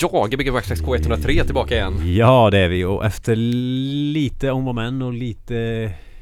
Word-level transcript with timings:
Ja, 0.00 0.26
Gbg 0.26 0.50
Waxtrax 0.50 0.82
K103 0.82 1.40
är 1.40 1.44
tillbaka 1.44 1.74
igen. 1.74 2.14
Ja 2.16 2.50
det 2.50 2.58
är 2.58 2.68
vi 2.68 2.84
och 2.84 3.04
efter 3.04 3.36
lite 3.36 4.50
om 4.50 4.68
och 4.68 4.74
men 4.74 5.02
och 5.02 5.12
lite 5.12 5.56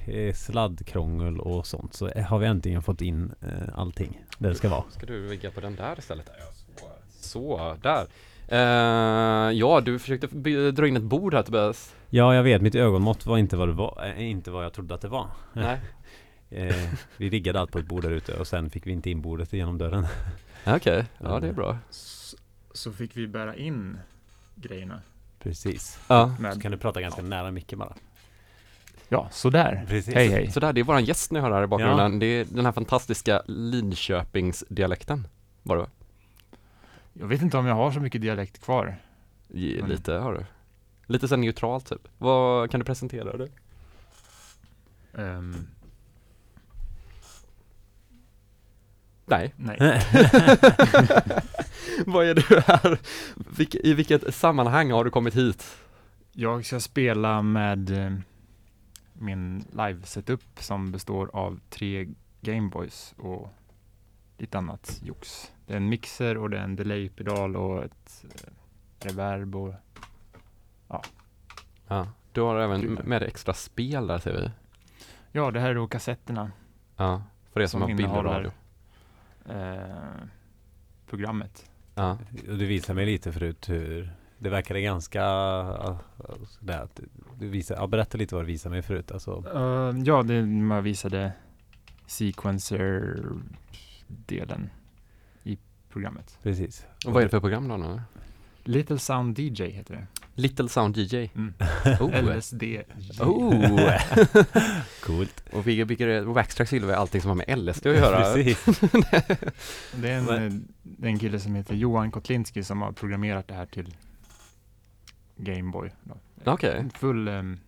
eh, 0.07 0.35
sladdkrångel 0.35 1.41
och 1.41 1.67
sånt 1.67 1.95
så 1.95 2.11
har 2.29 2.39
vi 2.39 2.47
äntligen 2.47 2.83
fått 2.83 3.01
in 3.01 3.33
eh, 3.41 3.79
allting 3.79 4.21
där 4.39 4.49
det 4.49 4.55
ska 4.55 4.69
vara. 4.69 4.85
Ska 4.91 5.07
du 5.07 5.29
ligga 5.31 5.51
på 5.51 5.61
den 5.61 5.77
där 5.77 5.99
istället? 5.99 6.31
Så, 7.21 7.77
där. 7.83 8.07
Uh, 8.53 9.53
ja, 9.53 9.81
du 9.81 9.99
försökte 9.99 10.27
dra 10.71 10.89
in 10.89 10.97
ett 10.97 11.03
bord 11.03 11.35
här 11.35 11.43
Tobias. 11.43 11.95
Ja, 12.11 12.35
jag 12.35 12.43
vet. 12.43 12.63
Mitt 12.63 12.75
ögonmått 12.75 13.27
var 13.27 13.39
inte 13.39 13.57
vad 13.57 13.69
det 13.69 13.73
var. 13.73 14.13
Äh, 14.17 14.31
inte 14.31 14.51
vad 14.51 14.65
jag 14.65 14.73
trodde 14.73 14.95
att 14.95 15.01
det 15.01 15.09
var. 15.09 15.27
Nej. 15.53 15.81
eh, 16.51 16.75
vi 17.17 17.31
riggade 17.31 17.61
allt 17.61 17.73
på 17.73 17.79
ett 17.79 17.87
bord 17.87 18.03
där 18.03 18.11
ute 18.11 18.35
och 18.35 18.47
sen 18.47 18.71
fick 18.71 18.87
vi 18.87 18.93
inte 18.93 19.11
in 19.11 19.21
bordet 19.21 19.53
genom 19.53 19.79
dörren. 19.79 20.07
Okej, 20.67 20.77
okay. 20.77 21.05
ja 21.19 21.41
det 21.41 21.49
är 21.49 21.53
bra. 21.53 21.79
Så, 22.73 22.93
fick 22.93 23.17
vi 23.17 23.27
bära 23.27 23.57
in 23.57 23.99
grejerna. 24.55 25.03
Precis. 25.39 26.01
Ja. 26.09 26.35
Med, 26.41 26.55
så 26.55 26.61
kan 26.61 26.73
du 26.73 26.79
prata 26.79 27.01
ganska 27.01 27.23
ja. 27.23 27.29
nära 27.29 27.51
micken 27.51 27.79
bara. 27.79 27.95
Ja, 29.09 29.29
sådär. 29.31 29.85
Precis. 29.89 30.15
Hej 30.15 30.29
hej. 30.29 30.51
Sådär, 30.51 30.73
det 30.73 30.81
är 30.81 30.85
våran 30.85 31.05
gäst 31.05 31.33
ni 31.33 31.41
hör 31.41 31.51
här 31.51 31.63
i 31.63 31.67
bakgrunden. 31.67 32.13
Ja. 32.13 32.19
Det 32.19 32.27
är 32.27 32.45
den 32.45 32.65
här 32.65 32.73
fantastiska 32.73 33.43
Linköpingsdialekten. 33.47 35.29
Var 35.63 35.77
det 35.77 35.87
Jag 37.13 37.27
vet 37.27 37.43
inte 37.43 37.59
om 37.59 37.67
jag 37.67 37.75
har 37.75 37.93
så 37.93 38.01
mycket 38.01 38.21
dialekt 38.21 38.65
kvar. 38.65 38.97
Ja, 39.49 39.87
lite 39.87 40.13
har 40.13 40.33
du. 40.33 40.45
Lite 41.07 41.29
så 41.29 41.37
neutralt 41.37 41.87
typ. 41.87 42.09
Vad 42.19 42.71
kan 42.71 42.81
du 42.81 42.87
presentera 42.87 43.37
det? 43.37 43.49
Um. 45.13 45.67
Nej. 49.31 49.55
Nej. 49.57 49.81
Vad 52.07 52.27
är 52.27 52.35
du 52.35 52.61
här? 52.67 52.99
I 53.73 53.95
vilket 53.95 54.35
sammanhang 54.35 54.91
har 54.91 55.05
du 55.05 55.11
kommit 55.11 55.37
hit? 55.37 55.77
Jag 56.33 56.65
ska 56.65 56.81
spela 56.81 57.43
med 57.43 57.91
eh, 57.91 58.13
min 59.13 59.65
live-setup 59.71 60.43
som 60.59 60.93
består 60.93 61.31
av 61.33 61.61
tre 61.71 62.09
Gameboys 62.41 63.15
och 63.19 63.49
lite 64.39 64.59
annat 64.59 65.01
jox. 65.05 65.53
Det 65.67 65.73
är 65.73 65.77
en 65.77 65.89
mixer 65.89 66.37
och 66.37 66.51
det 66.51 66.59
är 66.59 66.63
en 66.63 66.77
delay-pedal 66.77 67.57
och 67.57 67.85
ett 67.85 68.25
eh, 68.35 68.51
reverb 69.07 69.57
och 69.57 69.75
ja. 70.89 71.03
Ja, 71.87 72.09
du 72.33 72.41
har 72.41 72.57
även 72.57 72.99
med 73.05 73.23
extra 73.23 73.55
spel 73.55 74.07
där 74.07 74.19
ser 74.19 74.33
vi. 74.33 74.51
Ja, 75.33 75.51
det 75.51 75.61
här 75.61 75.71
är 75.71 75.75
då 75.75 75.87
kassetterna. 75.87 76.51
Ja, 76.97 77.23
för 77.53 77.61
det 77.61 77.69
som, 77.69 77.81
som 77.81 77.91
har 77.91 77.97
bildradio. 77.97 78.51
Eh, 79.49 79.85
programmet. 81.07 81.71
Ja. 81.95 82.19
Och 82.49 82.59
du 82.59 82.67
visade 82.67 82.97
mig 82.97 83.07
lite 83.07 83.33
förut 83.33 83.69
hur 83.69 84.13
det 84.39 84.51
verkade 84.51 84.81
ganska 84.81 85.23
sådär 86.49 86.83
att 86.83 87.01
du 87.39 87.49
visade, 87.49 87.81
ja, 87.81 87.87
berätta 87.87 88.19
lite 88.19 88.35
vad 88.35 88.45
du 88.45 88.47
visade 88.47 88.75
mig 88.75 88.83
förut 88.83 89.13
alltså. 89.13 89.45
Uh, 89.55 89.99
ja, 90.05 90.23
det 90.23 90.47
man 90.47 90.85
visade 90.85 91.33
sequencer-delen 92.07 94.71
i 95.43 95.59
programmet. 95.93 96.39
Precis. 96.43 96.87
Och 97.07 97.13
vad 97.13 97.23
är 97.23 97.27
det 97.27 97.31
för 97.31 97.41
program 97.41 97.69
då? 97.69 97.77
Nu? 97.77 98.01
Little 98.65 98.99
Sound 98.99 99.39
DJ 99.39 99.65
heter 99.65 99.95
det. 99.95 100.07
Little 100.41 100.69
Sound 100.69 100.97
DJ? 100.97 101.29
Mm. 101.35 101.55
Oh. 102.01 102.37
LSD. 102.37 102.63
Oh! 103.21 103.93
Coolt. 105.03 105.45
Och 105.53 105.67
vi 105.67 105.85
bygger 105.85 106.21
Waxtrax 106.23 106.73
gillar 106.73 106.95
allting 106.95 107.21
som 107.21 107.29
har 107.29 107.37
med 107.37 107.59
LSD 107.59 107.87
att 107.87 107.97
göra. 107.97 108.35
Precis. 108.35 108.81
det, 109.95 110.11
är 110.11 110.37
en, 110.37 110.69
en 111.03 111.19
kille 111.19 111.41
som 111.41 111.55
heter 111.55 111.75
Johan 111.75 112.11
Kotlinski 112.11 112.65
som 112.65 112.83
har 112.83 112.93
programmerat 112.93 113.49
det 113.49 113.55
här 113.55 113.67
till 113.67 113.97
Gameboy. 115.37 115.91
Okej. 116.45 116.71
Okay. 116.71 116.91
Full 116.95 117.29
um, 117.29 117.61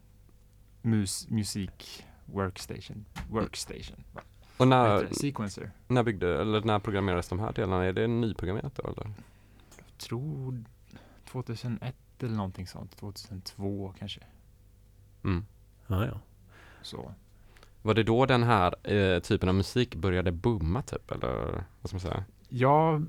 mus 0.83 1.31
musik 1.31 2.05
workstation. 2.25 3.05
Workstation. 3.31 4.05
Och 4.57 4.69
när, 4.69 5.09
Sequencer. 5.13 5.71
När 5.89 6.03
byggde, 6.03 6.41
eller 6.41 6.61
när 6.61 6.79
programmerades 6.79 7.29
de 7.29 7.41
här 7.41 7.53
delarna? 7.53 7.85
Är 7.85 7.93
det 7.93 8.07
nyprogrammerat 8.07 8.75
då 8.75 8.83
eller? 8.83 9.13
Jag 9.77 9.99
tror 9.99 10.65
2001 11.25 11.95
eller 12.23 12.37
någonting 12.37 12.67
sånt. 12.67 12.97
2002 12.97 13.95
kanske. 13.99 14.21
Mm. 15.25 15.45
Ja, 15.87 16.07
ja. 16.07 16.21
Så. 16.83 17.15
Var 17.83 17.95
det 17.95 18.03
då 18.03 18.27
den 18.27 18.43
här 18.43 18.93
eh, 18.93 19.21
typen 19.21 19.49
av 19.49 19.55
musik 19.55 19.95
började 19.95 20.33
booma 20.33 20.83
typ 20.83 21.11
eller 21.11 21.65
vad 21.81 21.89
ska 21.89 21.95
man 21.95 22.01
säga? 22.01 22.25
Ja, 22.49 23.01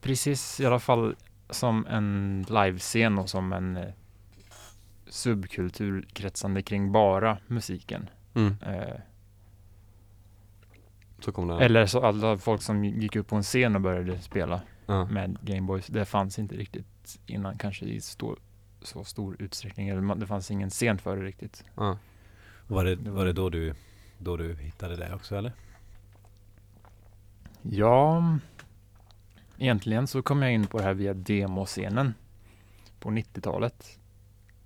precis 0.00 0.60
i 0.60 0.66
alla 0.66 0.78
fall 0.78 1.16
som 1.50 1.86
en 1.86 2.46
livescen 2.48 3.18
och 3.18 3.30
som 3.30 3.52
en 3.52 3.76
eh, 3.76 3.92
subkultur 5.06 6.06
kretsande 6.12 6.62
kring 6.62 6.92
bara 6.92 7.38
musiken. 7.46 8.10
Mm. 8.34 8.56
Eh, 8.66 9.00
så 11.18 11.32
kom 11.32 11.48
det. 11.48 11.64
Eller 11.64 11.86
så 11.86 12.00
alla 12.06 12.38
folk 12.38 12.62
som 12.62 12.84
gick 12.84 13.16
upp 13.16 13.28
på 13.28 13.36
en 13.36 13.42
scen 13.42 13.74
och 13.74 13.80
började 13.80 14.20
spela 14.20 14.60
ja. 14.86 15.04
med 15.04 15.38
Gameboys. 15.42 15.86
Det 15.86 16.04
fanns 16.04 16.38
inte 16.38 16.56
riktigt 16.56 17.20
innan 17.26 17.58
kanske 17.58 17.84
i 17.84 18.00
stor, 18.00 18.38
så 18.82 19.04
stor 19.04 19.36
utsträckning. 19.38 19.88
Eller 19.88 20.14
det 20.14 20.26
fanns 20.26 20.50
ingen 20.50 20.70
scen 20.70 20.98
för 20.98 21.16
det 21.16 21.22
riktigt. 21.22 21.64
Ja. 21.74 21.98
Var, 22.66 22.84
det, 22.84 22.96
var 23.10 23.24
det 23.24 23.32
då 23.32 23.50
du, 23.50 23.74
då 24.18 24.36
du 24.36 24.54
hittade 24.54 24.96
det 24.96 25.14
också 25.14 25.36
eller? 25.36 25.52
Ja, 27.62 28.22
egentligen 29.58 30.06
så 30.06 30.22
kom 30.22 30.42
jag 30.42 30.52
in 30.52 30.66
på 30.66 30.78
det 30.78 30.84
här 30.84 30.94
via 30.94 31.14
demoscenen 31.14 32.14
på 33.00 33.10
90-talet. 33.10 33.98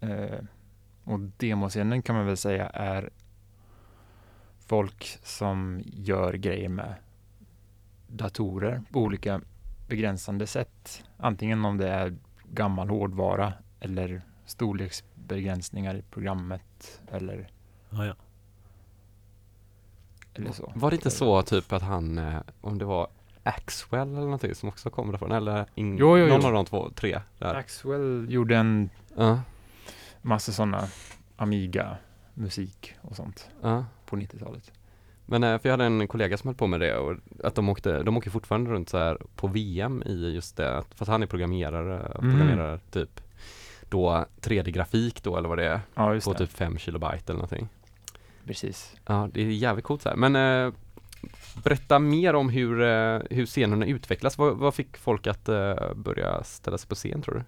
Eh, 0.00 0.38
och 1.04 1.20
demoscenen 1.20 2.02
kan 2.02 2.16
man 2.16 2.26
väl 2.26 2.36
säga 2.36 2.66
är 2.66 3.10
folk 4.58 5.18
som 5.22 5.82
gör 5.84 6.32
grejer 6.32 6.68
med 6.68 6.94
datorer 8.06 8.82
på 8.92 9.00
olika 9.00 9.40
begränsande 9.88 10.46
sätt. 10.46 11.04
Antingen 11.16 11.64
om 11.64 11.78
det 11.78 11.88
är 11.88 12.16
gammal 12.44 12.88
hårdvara 12.88 13.52
eller 13.80 14.22
storleksbegränsningar 14.44 15.94
i 15.94 16.02
programmet 16.10 17.00
eller 17.12 17.48
ah, 17.90 18.04
ja. 18.04 18.14
eller 20.34 20.52
så. 20.52 20.72
Var 20.76 20.90
det 20.90 20.96
inte 20.96 21.10
så 21.10 21.42
typ 21.42 21.72
att 21.72 21.82
han, 21.82 22.18
eh, 22.18 22.40
om 22.60 22.78
det 22.78 22.84
var 22.84 23.08
Axwell 23.42 24.08
eller 24.08 24.20
någonting 24.20 24.54
som 24.54 24.68
också 24.68 24.90
kom 24.90 25.08
därifrån 25.08 25.32
eller 25.32 25.66
in, 25.74 25.98
jo, 25.98 26.18
jo, 26.18 26.26
någon 26.26 26.40
jo. 26.40 26.46
av 26.46 26.52
de 26.52 26.64
två, 26.64 26.90
tre 26.94 27.20
där. 27.38 27.54
Axwell 27.54 28.26
gjorde 28.28 28.56
en 28.56 28.90
uh. 29.18 29.38
massa 30.22 30.52
sådana 30.52 30.88
Amiga 31.36 31.96
musik 32.34 32.94
och 33.00 33.16
sånt 33.16 33.50
uh. 33.64 33.82
på 34.06 34.16
90-talet. 34.16 34.72
Men 35.26 35.44
eh, 35.44 35.58
för 35.58 35.68
jag 35.68 35.72
hade 35.72 35.84
en 35.84 36.08
kollega 36.08 36.36
som 36.36 36.48
höll 36.48 36.54
på 36.54 36.66
med 36.66 36.80
det 36.80 36.96
och 36.96 37.16
att 37.44 37.54
de 37.54 37.68
åkte, 37.68 38.02
de 38.02 38.16
åker 38.16 38.30
fortfarande 38.30 38.70
runt 38.70 38.88
så 38.88 38.98
här 38.98 39.18
på 39.36 39.46
VM 39.46 40.02
i 40.06 40.34
just 40.34 40.56
det, 40.56 40.84
fast 40.94 41.10
han 41.10 41.22
är 41.22 41.26
programmerare, 41.26 41.96
mm. 41.98 42.30
programmerare 42.30 42.78
typ 42.90 43.20
då 43.94 44.24
3D-grafik 44.40 45.22
då 45.22 45.36
eller 45.36 45.48
vad 45.48 45.58
det 45.58 45.66
är, 45.66 45.80
ja, 45.94 46.20
på 46.24 46.32
det. 46.32 46.38
typ 46.38 46.50
5 46.50 46.78
kilobyte 46.78 47.24
eller 47.26 47.34
någonting. 47.34 47.68
Precis. 48.46 48.96
Ja, 49.06 49.28
det 49.32 49.42
är 49.42 49.46
jävligt 49.46 49.84
coolt 49.84 50.02
så 50.02 50.08
här. 50.08 50.16
Men 50.16 50.36
eh, 50.36 50.72
berätta 51.64 51.98
mer 51.98 52.34
om 52.34 52.48
hur, 52.48 52.82
eh, 52.82 53.20
hur 53.30 53.46
scenerna 53.46 53.86
utvecklas. 53.86 54.38
Vad, 54.38 54.56
vad 54.56 54.74
fick 54.74 54.96
folk 54.96 55.26
att 55.26 55.48
eh, 55.48 55.94
börja 55.94 56.44
ställa 56.44 56.78
sig 56.78 56.88
på 56.88 56.94
scen 56.94 57.22
tror 57.22 57.34
du? 57.34 57.44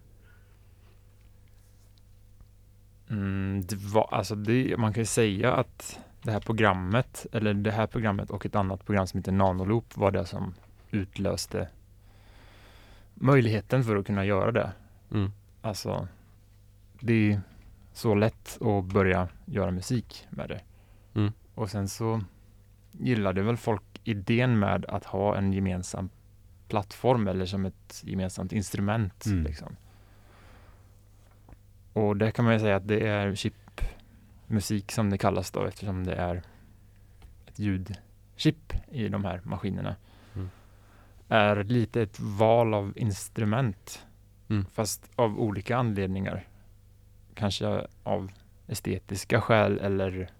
Mm, 3.15 3.63
det 3.67 3.77
var, 3.77 4.09
alltså 4.13 4.35
det, 4.35 4.75
man 4.79 4.93
kan 4.93 5.01
ju 5.01 5.07
säga 5.07 5.53
att 5.53 5.99
det 6.23 6.33
här 6.33 6.41
programmet, 6.41 7.27
eller 7.33 7.55
det 7.55 7.71
här 7.71 7.87
programmet 7.87 8.31
och 8.31 8.47
ett 8.47 8.55
annat 8.55 8.87
program 8.87 9.07
som 9.07 9.19
heter 9.19 9.33
Nanoloop 9.33 9.97
var 9.97 10.11
det 10.11 10.27
som 10.27 10.55
utlöste 10.91 11.69
möjligheten 13.15 13.85
för 13.85 13.97
att 13.97 14.07
kunna 14.07 14.25
göra 14.25 14.53
det. 14.53 14.73
Mm. 15.13 15.33
Alltså, 15.63 16.09
det 17.07 17.33
är 17.33 17.41
så 17.93 18.15
lätt 18.15 18.63
att 18.63 18.85
börja 18.85 19.29
göra 19.45 19.71
musik 19.71 20.27
med 20.31 20.49
det. 20.49 20.61
Mm. 21.15 21.33
Och 21.55 21.71
sen 21.71 21.89
så 21.89 22.21
gillade 22.93 23.43
väl 23.43 23.57
folk 23.57 23.83
idén 24.05 24.59
med 24.59 24.85
att 24.85 25.05
ha 25.05 25.37
en 25.37 25.53
gemensam 25.53 26.09
plattform 26.69 27.29
eller 27.29 27.47
som 27.47 27.65
ett 27.65 28.03
gemensamt 28.05 28.53
instrument. 28.53 29.27
Mm. 29.27 29.45
Liksom. 29.45 29.77
Och 31.93 32.17
det 32.17 32.31
kan 32.31 32.45
man 32.45 32.55
ju 32.55 32.61
säga 32.61 32.77
att 32.77 32.89
det 32.89 33.07
är 33.07 33.35
chipmusik 33.35 34.93
som 34.93 35.11
det 35.11 35.19
kallas 35.19 35.51
då 35.51 35.65
eftersom 35.65 36.05
det 36.05 36.15
är 36.15 36.43
ett 37.47 37.59
ljudchip 37.59 38.73
i 38.91 39.09
de 39.09 39.25
här 39.25 39.41
maskinerna. 39.45 39.97
Mm. 40.35 40.51
Är 41.29 41.65
lite 41.65 42.03
ett 42.03 42.21
val 42.21 42.75
av 42.75 42.93
instrument. 42.97 44.07
Mm. 44.49 44.65
Fast 44.73 45.11
av 45.17 45.41
olika 45.41 45.77
anledningar. 45.77 46.47
Kanske 47.37 47.87
av 48.03 48.31
estetiska 48.67 49.41
skäl 49.41 49.79
eller 49.79 50.31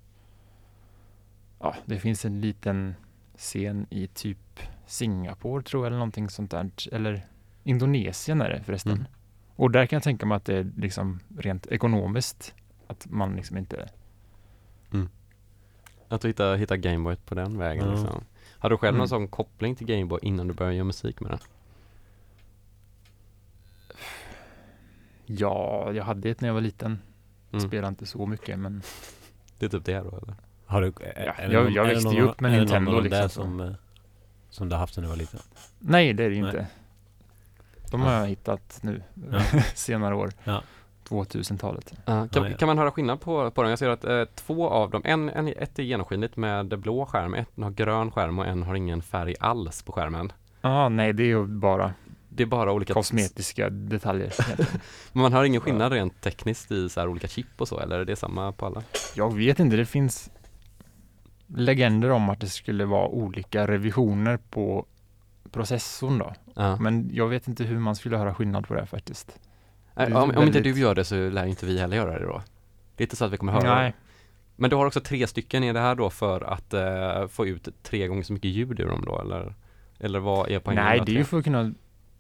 ja, 1.61 1.75
det 1.85 1.99
finns 1.99 2.25
en 2.25 2.41
liten 2.41 2.95
scen 3.37 3.87
i 3.91 4.07
typ 4.07 4.61
Singapore 4.87 5.63
tror 5.63 5.83
jag 5.83 5.87
eller 5.87 5.99
någonting 5.99 6.29
sånt 6.31 6.51
där. 6.51 6.71
Eller 6.93 7.27
Indonesien 7.65 8.41
är 8.41 8.51
det 8.51 8.63
förresten. 8.63 8.93
Mm. 8.93 9.05
Och 9.57 9.71
där 9.71 9.87
kan 9.87 9.97
jag 9.97 10.03
tänka 10.03 10.27
mig 10.27 10.37
att 10.37 10.45
det 10.45 10.57
är 10.57 10.71
liksom 10.77 11.21
rent 11.39 11.67
ekonomiskt 11.67 12.55
att 12.87 13.07
man 13.11 13.37
liksom 13.37 13.57
inte 13.57 13.89
Att 16.09 16.21
du 16.21 16.29
hittar, 16.29 16.57
hittar 16.57 16.77
Gameboy 16.77 17.17
på 17.17 17.35
den 17.35 17.59
vägen 17.59 17.85
Ja. 17.85 17.91
liksom. 17.91 18.25
Har 18.59 18.71
du 18.71 18.77
själv 18.79 18.95
någon 18.97 19.01
Mm. 19.01 19.09
sån 19.09 19.29
koppling 19.29 19.77
till 19.77 19.87
Gameboy 19.87 20.19
innan 20.23 20.49
du 20.49 20.55
började 20.55 20.75
göra 20.77 20.85
musik 20.85 21.21
med 21.21 21.31
den? 21.31 21.39
Ja, 25.27 25.93
jag 25.93 26.05
hade 26.05 26.31
ett 26.31 26.41
när 26.41 26.49
jag 26.49 26.55
var 26.55 26.61
liten. 26.61 26.99
Mm. 27.53 27.69
Spelade 27.69 27.89
inte 27.89 28.07
så 28.07 28.27
mycket 28.27 28.59
men 28.59 28.83
Det 29.59 29.67
är 29.67 29.71
typ 29.71 29.85
det 29.85 29.99
då 29.99 30.09
eller? 30.09 30.35
Har 30.67 30.81
du, 30.83 30.93
Ja, 31.01 31.07
är 31.33 31.49
det 31.49 31.55
jag- 31.55 31.73
någon- 31.75 31.87
växte 31.89 32.09
ju 32.09 32.23
upp 32.23 32.41
med 32.41 32.49
är 32.51 32.55
det 32.55 32.61
Nintendo 32.61 32.91
någon 32.91 32.99
av 32.99 33.03
de 33.05 33.09
där 33.09 33.23
liksom, 33.23 33.43
som, 33.45 33.61
eh, 33.61 33.73
som 34.51 34.69
du 34.69 34.75
har 34.75 34.81
haft 34.81 34.95
sedan 34.95 35.05
du 35.05 35.09
var 35.11 35.17
liten? 35.17 35.41
nej 35.79 36.13
det 36.13 36.25
är 36.25 36.29
det 36.31 36.37
ju 36.37 36.47
inte. 36.47 36.67
De 37.91 38.01
har 38.01 38.13
jag 38.13 38.27
hittat 38.27 38.79
nu 38.83 39.03
Ja. 39.33 39.41
senare 39.75 40.15
år. 40.15 40.31
Ja. 40.45 40.63
2000-talet. 41.09 41.93
Ja, 42.05 42.29
kan, 42.29 42.43
Ja, 42.43 42.49
ja. 42.51 42.57
kan 42.57 42.67
man 42.67 42.79
höra 42.79 42.91
skillnad 42.91 43.21
på, 43.21 43.51
på 43.51 43.63
dem? 43.63 43.71
Jag 43.71 43.79
ser 43.79 43.89
att 43.91 44.05
eh, 44.05 44.25
två 44.35 44.69
av 44.69 44.91
dem, 44.91 45.03
en, 45.05 45.29
en, 45.31 45.49
ett 45.49 45.79
är 45.79 45.83
genomskinligt 45.83 46.37
med 46.37 46.79
blå 46.79 47.07
skärm, 47.07 47.35
ett 47.35 47.49
har 47.63 47.71
grön 47.71 48.11
skärm 48.11 48.39
och 48.39 48.47
en 48.47 48.63
har 48.63 48.75
ingen 48.75 49.03
färg 49.03 49.35
alls 49.41 49.83
på 49.83 49.93
skärmen. 49.93 50.33
Ja, 50.61 50.89
nej 50.89 51.13
det 51.13 51.23
är 51.23 51.27
ju 51.27 51.47
bara 51.47 51.95
Det 52.37 52.43
är 52.43 52.47
bara 52.47 52.73
olika 52.73 52.95
kosmetiska 52.95 53.71
detaljer. 53.71 54.35
Men 55.13 55.23
man 55.23 55.33
har 55.33 55.45
ingen 55.45 55.61
skillnad 55.61 55.93
rent 55.93 56.21
tekniskt 56.21 56.73
i 56.73 56.89
så 56.89 57.01
här 57.01 57.09
olika 57.09 57.29
chip 57.29 57.47
och 57.61 57.69
så 57.69 57.81
eller 57.81 57.99
är 57.99 58.05
det 58.05 58.17
samma 58.17 58.53
på 58.53 58.67
alla? 58.67 58.83
Jag 59.15 59.37
vet 59.37 59.59
inte, 59.59 59.77
det 59.77 59.87
finns 59.87 60.31
legender 61.47 62.11
om 62.11 62.29
att 62.31 62.41
det 62.41 62.49
skulle 62.49 62.85
vara 62.85 63.09
olika 63.09 63.67
revisioner 63.67 64.39
på 64.51 64.87
processorn 65.51 66.19
då. 66.19 66.35
Ja. 66.55 66.77
Men 66.77 67.11
jag 67.13 67.29
vet 67.29 67.49
inte 67.49 67.65
hur 67.65 67.79
man 67.79 67.97
skulle 67.97 68.17
höra 68.17 68.35
skillnad 68.35 68.69
på 68.69 68.75
det 68.75 68.87
faktiskt. 68.87 69.39
Nej, 69.95 70.07
det 70.07 70.13
är 70.13 70.17
om, 70.17 70.23
om 70.23 70.29
inte 70.31 70.41
väldigt- 70.43 70.75
du 70.75 70.81
gör 70.81 70.95
det 70.95 71.05
så 71.05 71.31
lär 71.31 71.47
inte 71.47 71.67
vi 71.67 71.79
heller 71.79 71.97
göra 71.97 72.19
det 72.19 72.25
då. 72.27 72.43
Det 72.97 73.03
är 73.03 73.07
inte 73.07 73.17
så 73.17 73.25
att 73.25 73.33
vi 73.33 73.37
kommer 73.37 73.53
höra 73.53 73.75
Nej, 73.75 73.91
det. 73.91 73.97
Men 74.57 74.71
du 74.71 74.77
har 74.77 74.87
också 74.87 75.01
tre 75.01 75.27
stycken, 75.27 75.65
är 75.65 75.73
det 75.73 75.81
här 75.81 75.95
då 75.95 76.11
för 76.11 76.41
att 76.41 76.75
eh, 76.75 77.27
få 77.29 77.47
ut 77.47 77.69
tre 77.83 78.07
gånger 78.07 78.23
så 78.23 78.33
mycket 78.33 78.51
ljud 78.51 78.81
ur 78.81 78.87
dem 78.89 79.05
då 79.07 79.21
eller? 79.21 79.55
Eller 79.99 80.19
vad 80.19 80.51
är 80.51 80.59
poängen 80.59 80.85
nej 80.85 81.03
det 81.07 81.13
är 81.13 81.17
ju 81.17 81.25
för 81.25 81.39
att 81.39 81.45
kunna 81.45 81.75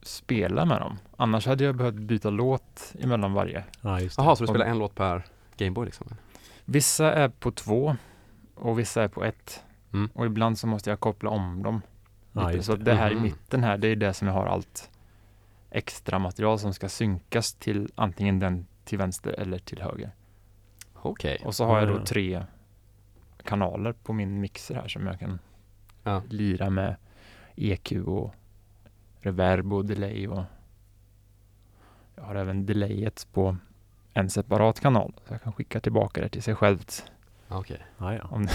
spela 0.06 0.64
med 0.64 0.80
dem. 0.80 0.98
Annars 1.16 1.46
hade 1.46 1.64
jag 1.64 1.76
behövt 1.76 1.94
byta 1.94 2.30
låt 2.30 2.94
emellan 3.00 3.32
varje. 3.32 3.64
Ja. 3.80 4.00
Jaha, 4.00 4.36
så 4.36 4.44
du 4.44 4.46
spelar 4.48 4.66
en 4.66 4.78
låt 4.78 4.94
per 4.94 5.22
Gameboy 5.56 5.84
liksom? 5.84 6.06
Vissa 6.64 7.12
är 7.12 7.28
på 7.28 7.50
två 7.50 7.96
och 8.54 8.78
vissa 8.78 9.02
är 9.02 9.08
på 9.08 9.24
ett. 9.24 9.64
Mm. 9.92 10.10
Och 10.14 10.26
ibland 10.26 10.58
så 10.58 10.66
måste 10.66 10.90
jag 10.90 11.00
koppla 11.00 11.30
om 11.30 11.62
dem. 11.62 11.82
Ja, 12.32 12.62
så 12.62 12.76
det. 12.76 12.94
här 12.94 13.10
Mhm. 13.10 13.18
i 13.18 13.22
mitten 13.22 13.64
här, 13.64 13.78
det 13.78 13.88
är 13.88 13.96
det 13.96 14.14
som 14.14 14.28
jag 14.28 14.34
har 14.34 14.46
allt 14.46 14.90
extra 15.70 16.18
material 16.18 16.58
som 16.58 16.74
ska 16.74 16.88
synkas 16.88 17.54
till 17.54 17.92
antingen 17.94 18.38
den 18.38 18.66
till 18.84 18.98
vänster 18.98 19.32
eller 19.32 19.58
till 19.58 19.82
höger. 19.82 20.10
Okej. 20.94 21.42
Och 21.44 21.54
så 21.54 21.64
har 21.66 21.78
jag 21.78 21.88
Ja, 21.88 21.92
då 21.92 21.98
ja. 21.98 22.04
tre 22.04 22.44
kanaler 23.44 23.92
på 23.92 24.12
min 24.12 24.40
mixer 24.40 24.74
här 24.74 24.88
som 24.88 25.06
jag 25.06 25.20
kan 25.20 25.38
Ja. 26.02 26.22
lira 26.28 26.70
med 26.70 26.96
EQ 27.56 27.92
och 28.06 28.34
reverb 29.26 29.72
och 29.72 29.84
delay 29.84 30.28
och 30.28 30.42
jag 32.14 32.22
har 32.22 32.34
även 32.34 32.66
delayet 32.66 33.26
på 33.32 33.56
en 34.14 34.30
separat 34.30 34.80
kanal 34.80 35.12
så 35.28 35.34
jag 35.34 35.42
kan 35.42 35.52
skicka 35.52 35.80
tillbaka 35.80 36.20
det 36.20 36.28
till 36.28 36.42
sig 36.42 36.54
självt 36.54 37.10
Okej. 37.48 37.78
Ja, 37.98 38.14
ja. 38.14 38.28
om 38.30 38.42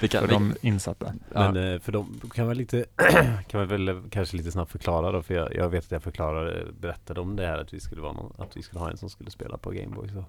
Vi 0.00 0.08
kan, 0.08 0.20
för 0.20 0.28
vi, 0.28 0.34
de 0.34 0.54
insatta. 0.60 1.14
ja. 1.34 1.52
Men 1.52 1.72
eh, 1.72 1.80
för 1.80 1.92
de 1.92 2.20
kan 2.34 2.48
väl 2.48 2.56
lite 2.56 2.84
kan 3.48 3.60
man 3.60 3.68
väl 3.68 4.02
kanske 4.10 4.36
lite 4.36 4.52
snabbt 4.52 4.70
förklara 4.70 5.12
då 5.12 5.22
för 5.22 5.34
jag, 5.34 5.54
jag 5.54 5.68
vet 5.68 5.84
att 5.84 5.90
jag 5.90 6.02
förklarade, 6.02 6.72
berättade 6.80 7.20
om 7.20 7.36
det 7.36 7.46
här 7.46 7.58
att 7.58 7.74
vi 7.74 7.80
skulle 7.80 8.00
vara 8.02 8.12
någon, 8.12 8.32
att 8.38 8.56
vi 8.56 8.62
skulle 8.62 8.80
ha 8.80 8.90
en 8.90 8.96
som 8.96 9.10
skulle 9.10 9.30
spela 9.30 9.58
på 9.58 9.70
Gameboy 9.70 10.08
så 10.08 10.24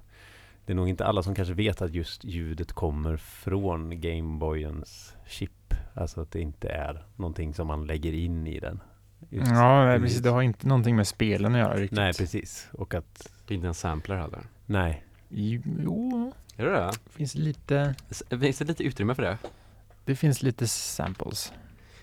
det 0.66 0.74
är 0.74 0.76
nog 0.76 0.90
inte 0.90 1.06
alla 1.06 1.24
som 1.24 1.36
kanske 1.36 1.54
vet 1.54 1.82
att 1.82 1.94
just 1.94 2.24
ljudet 2.24 2.74
kommer 2.74 3.18
från 3.18 4.02
Gameboyens 4.02 5.16
chip. 5.28 5.74
Alltså 5.94 6.22
att 6.22 6.32
det 6.32 6.42
inte 6.42 6.70
är 6.70 7.06
någonting 7.16 7.54
som 7.54 7.68
man 7.68 7.88
lägger 7.88 8.14
in 8.14 8.48
i 8.48 8.60
den. 8.60 8.80
Just 9.30 9.52
Ja, 9.52 9.92
ljud. 9.94 10.02
precis. 10.02 10.20
Det 10.20 10.30
har 10.30 10.42
inte 10.42 10.68
någonting 10.68 10.96
med 10.96 11.08
spelen 11.08 11.56
att 11.56 11.60
göra 11.60 11.76
riktigt. 11.76 11.98
Nej 11.98 12.14
precis. 12.14 12.68
Och 12.74 12.94
att 12.94 13.30
det 13.48 13.54
är 13.54 13.56
inte 13.56 13.68
en 13.68 13.74
sampler 13.74 14.16
heller. 14.18 14.40
nej. 14.66 15.04
Jo, 15.30 16.34
Är 16.58 16.66
det 16.66 16.72
det? 16.72 16.92
finns 17.10 17.36
lite, 17.36 17.96
Finns 18.40 18.58
det 18.58 18.66
lite 18.68 18.84
utrymme 18.84 19.16
för 19.16 19.24
det? 19.24 19.38
det 20.06 20.16
finns 20.16 20.44
lite 20.44 20.68
samples. 20.68 21.54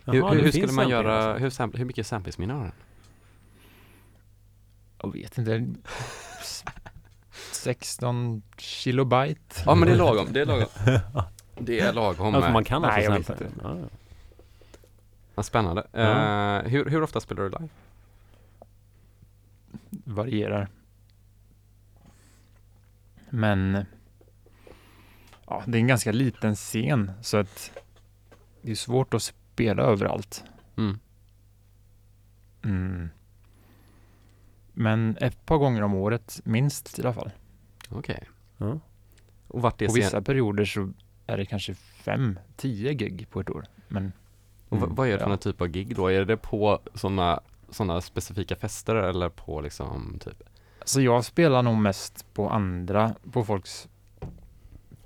hur 0.04 0.14
Jaha, 0.14 0.32
hur, 0.34 0.42
hur 0.42 0.50
skulle 0.50 0.72
man 0.72 0.88
göra, 0.88 1.16
alltså. 1.24 1.42
hur, 1.42 1.50
sampl- 1.50 1.76
hur 1.78 1.84
mycket 1.84 2.06
samplesminne 2.06 2.52
har 2.54 2.62
den? 2.62 2.72
Jag 5.02 5.12
vet 5.12 5.38
inte. 5.38 5.66
s- 6.40 6.64
16 7.52 8.42
kilobyte. 8.56 9.62
Ja 9.66 9.74
men 9.74 9.88
det 9.88 9.94
är 9.94 9.98
lagom, 9.98 10.26
det 10.30 10.40
är 10.40 10.46
lagom. 10.46 10.68
Det 11.60 11.80
är 11.80 11.92
lagom. 11.92 12.34
Alltså 12.34 12.50
man 12.50 12.64
kan 12.64 12.82
Nej, 12.82 12.90
alltså 12.90 13.10
jag 13.10 13.18
vet 13.18 13.26
sampla. 13.26 13.46
inte. 13.46 13.58
Ja, 13.62 13.78
ja. 13.78 13.86
Vad 15.38 15.44
spännande. 15.46 15.86
Ja. 15.92 16.00
Eh, 16.62 16.68
hur, 16.70 16.84
hur 16.90 17.02
ofta 17.02 17.20
spelar 17.20 17.42
du 17.42 17.48
live? 17.48 17.68
varierar. 19.90 20.68
Men 23.30 23.84
ja, 25.46 25.62
det 25.66 25.78
är 25.78 25.80
en 25.80 25.86
ganska 25.86 26.12
liten 26.12 26.54
scen 26.54 27.12
så 27.22 27.36
att 27.36 27.70
det 28.62 28.70
är 28.70 28.74
svårt 28.74 29.14
att 29.14 29.22
spela 29.22 29.82
överallt. 29.82 30.44
Mm. 30.76 30.98
Mm. 32.64 33.08
Men 34.72 35.16
ett 35.20 35.46
par 35.46 35.56
gånger 35.58 35.82
om 35.82 35.94
året 35.94 36.40
minst 36.44 36.98
i 36.98 37.02
alla 37.02 37.12
fall. 37.12 37.30
Okej. 37.88 38.24
Ja. 38.56 38.80
Och 39.48 39.62
vart 39.62 39.82
är 39.82 39.86
På 39.86 39.92
scen- 39.92 40.02
vissa 40.02 40.22
perioder 40.22 40.64
så 40.64 40.92
är 41.26 41.36
det 41.36 41.46
kanske 41.46 41.74
fem, 41.74 42.38
tio 42.56 42.94
gig 42.94 43.30
på 43.30 43.40
ett 43.40 43.50
år. 43.50 43.66
Men 43.88 44.12
och 44.68 44.78
vad- 44.80 44.90
vad 44.96 45.08
är 45.08 45.12
det 45.12 45.18
för 45.18 45.24
ja. 45.24 45.28
någon 45.28 45.38
typ 45.38 45.60
av 45.60 45.66
gig 45.68 45.96
då? 45.96 46.06
Är 46.10 46.24
det 46.24 46.36
på 46.36 46.78
sådana 46.94 47.40
såna 47.70 48.00
specifika 48.00 48.56
fester 48.56 48.94
eller 48.96 49.28
på 49.28 49.60
liksom 49.60 50.18
typ? 50.20 50.42
Så 50.84 51.00
jag 51.00 51.24
spelar 51.24 51.62
nog 51.62 51.76
mest 51.76 52.34
på 52.34 52.48
andra, 52.50 53.14
på 53.32 53.44
folks 53.44 53.88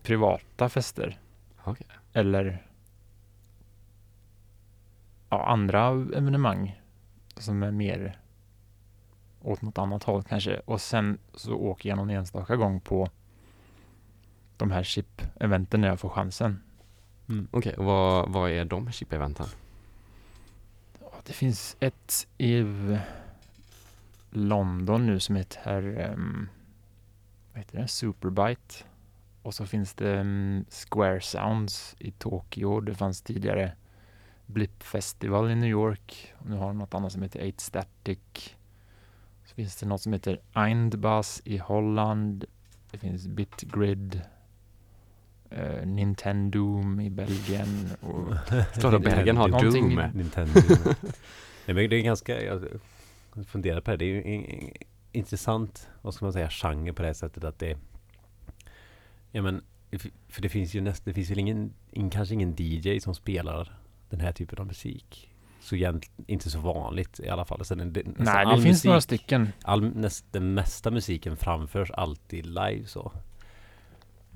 privata 0.02 0.68
fester. 0.68 1.18
Okej. 1.64 1.86
Eller 2.12 2.66
ja, 5.28 5.46
andra 5.46 5.86
evenemang 5.88 6.80
som 7.36 7.62
är 7.62 7.70
mer 7.70 8.18
åt 9.42 9.62
något 9.62 9.78
annat 9.78 10.04
håll 10.04 10.22
kanske. 10.22 10.60
Och 10.64 10.80
sen 10.80 11.18
så 11.34 11.54
åker 11.54 11.88
jag 11.88 11.96
någon 11.96 12.10
enstaka 12.10 12.56
gång 12.56 12.80
på 12.80 13.08
de 14.56 14.70
här 14.70 14.82
chip-eventen 14.82 15.80
när 15.80 15.88
jag 15.88 16.00
får 16.00 16.08
chansen. 16.08 16.62
Okej, 17.50 17.74
och 17.76 17.84
vad, 17.84 18.32
vad 18.32 18.50
är 18.50 18.64
de 18.64 18.92
chip-eventen? 18.92 19.46
Det 21.24 21.32
finns 21.32 21.76
ett 21.80 22.26
i 22.38 22.64
London 24.30 25.06
nu 25.06 25.20
som 25.20 25.36
heter 25.36 26.10
um, 26.12 26.48
vad 27.52 27.58
heter 27.58 27.78
det? 27.78 27.88
Superbite. 27.88 28.74
Och 29.42 29.54
så 29.54 29.66
finns 29.66 29.94
det 29.94 30.20
um, 30.20 30.64
Square 30.70 31.20
Sounds 31.20 31.96
i 31.98 32.10
Tokyo. 32.10 32.80
Det 32.80 32.94
fanns 32.94 33.22
tidigare 33.22 33.72
Blip 34.46 34.82
Festival 34.82 35.50
i 35.50 35.54
New 35.54 35.70
York. 35.70 36.34
Och 36.38 36.46
nu 36.46 36.56
har 36.56 36.66
de 36.66 36.78
något 36.78 36.94
annat 36.94 37.12
som 37.12 37.22
heter 37.22 37.48
8 37.48 37.54
Static. 37.58 38.56
Så 39.44 39.54
finns 39.54 39.76
det 39.76 39.86
något 39.86 40.00
som 40.00 40.12
heter 40.12 40.40
Eindbass 40.54 41.42
i 41.44 41.58
Holland. 41.58 42.44
Det 42.90 42.98
finns 42.98 43.26
Bitgrid. 43.26 44.22
Uh, 45.58 45.86
Nintendo 45.86 46.82
i 47.02 47.10
Belgien. 47.10 47.88
Och 48.00 48.32
att 48.94 49.02
Belgien 49.02 49.36
har 49.36 49.48
Doom. 49.48 50.02
Nintendo. 50.14 50.60
Nej, 51.66 51.74
men 51.74 51.90
det 51.90 51.96
är 51.96 52.02
ganska, 52.02 52.42
jag 52.42 52.60
funderar 53.46 53.80
på 53.80 53.90
det. 53.90 53.96
Det 53.96 54.04
är 54.04 54.08
ju 54.08 54.34
en, 54.34 54.70
intressant, 55.12 55.88
vad 56.02 56.14
ska 56.14 56.24
man 56.24 56.32
säga, 56.32 56.48
genre 56.50 56.92
på 56.92 57.02
det 57.02 57.08
här 57.08 57.14
sättet 57.14 57.44
att 57.44 57.58
det 57.58 57.78
Ja 59.32 59.42
men, 59.42 59.62
för 60.28 60.42
det 60.42 60.48
finns 60.48 60.74
ju 60.74 60.80
näst, 60.80 61.04
det 61.04 61.12
finns 61.12 61.30
väl 61.30 61.38
ingen, 61.38 61.72
ingen, 61.90 62.10
kanske 62.10 62.34
ingen 62.34 62.54
DJ 62.58 63.00
som 63.00 63.14
spelar 63.14 63.78
den 64.10 64.20
här 64.20 64.32
typen 64.32 64.58
av 64.58 64.66
musik. 64.66 65.28
Så 65.60 65.76
egentligen 65.76 66.24
inte 66.26 66.50
så 66.50 66.60
vanligt 66.60 67.20
i 67.20 67.28
alla 67.28 67.44
fall. 67.44 67.64
Så 67.64 67.74
den, 67.74 67.92
den, 67.92 68.04
nästan 68.18 68.24
Nej, 68.24 68.56
det 68.56 68.62
finns 68.62 68.64
musik, 68.64 68.84
några 68.84 69.00
stycken. 69.00 69.52
all, 69.62 69.96
näst, 69.96 70.24
Den 70.30 70.54
mesta 70.54 70.90
musiken 70.90 71.36
framförs 71.36 71.90
alltid 71.90 72.46
live 72.46 72.86
så. 72.86 73.12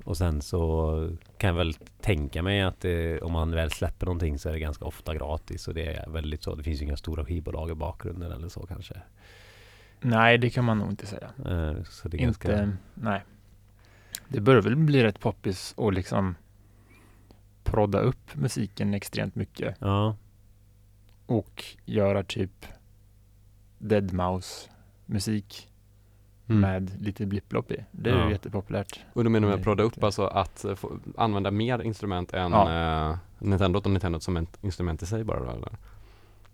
Och 0.03 0.17
sen 0.17 0.41
så 0.41 0.91
kan 1.37 1.47
jag 1.47 1.55
väl 1.57 1.73
tänka 2.01 2.43
mig 2.43 2.61
att 2.61 2.79
det, 2.81 3.21
om 3.21 3.31
man 3.31 3.51
väl 3.51 3.71
släpper 3.71 4.05
någonting 4.05 4.39
så 4.39 4.49
är 4.49 4.53
det 4.53 4.59
ganska 4.59 4.85
ofta 4.85 5.15
gratis 5.15 5.67
och 5.67 5.73
det 5.73 5.85
är 5.95 6.09
väldigt 6.09 6.43
så. 6.43 6.55
Det 6.55 6.63
finns 6.63 6.81
ju 6.81 6.85
inga 6.85 6.97
stora 6.97 7.25
skivbolag 7.25 7.69
i 7.71 7.73
bakgrunden 7.75 8.31
eller 8.31 8.49
så 8.49 8.65
kanske. 8.65 9.01
Nej, 10.01 10.37
det 10.37 10.49
kan 10.49 10.65
man 10.65 10.77
nog 10.79 10.89
inte 10.89 11.05
säga. 11.05 11.29
Eh, 11.45 11.83
Så 11.83 12.07
det 12.07 12.17
är 12.17 12.21
Inte, 12.27 12.47
ganska... 12.47 12.77
nej. 12.93 13.21
Det 14.27 14.41
börjar 14.41 14.61
väl 14.61 14.75
bli 14.75 15.03
rätt 15.03 15.19
poppis 15.19 15.73
och 15.77 15.93
liksom 15.93 16.35
prodda 17.63 17.99
upp 17.99 18.35
musiken 18.35 18.93
extremt 18.93 19.35
mycket 19.35 19.75
Ja, 19.79 20.15
och 21.25 21.63
göra 21.85 22.23
typ 22.23 22.65
Deadmau5 23.79 24.69
musik 25.05 25.69
Mm. 26.49 26.61
med 26.61 27.01
lite 27.01 27.25
blipplopp 27.25 27.71
i. 27.71 27.85
Det 27.91 28.09
är 28.09 28.15
Ja. 28.17 28.25
ju 28.25 28.31
jättepopulärt. 28.31 28.99
Och 29.13 29.23
du 29.23 29.29
menar 29.29 29.47
med 29.47 29.55
Nej, 29.57 29.63
prodda 29.63 29.83
upp 29.83 30.03
alltså 30.03 30.25
att 30.27 30.65
eh, 30.65 30.75
få 30.75 30.99
använda 31.17 31.51
mer 31.51 31.81
instrument 31.81 32.33
än 32.33 32.51
Ja. 32.51 33.09
eh, 33.11 33.17
Nintendo 33.39 33.79
och 33.79 33.89
Nintendo 33.89 34.19
som 34.19 34.37
ett 34.37 34.57
instrument 34.61 35.01
i 35.01 35.05
sig 35.05 35.23
bara 35.23 35.39
då, 35.39 35.51
eller? 35.51 35.69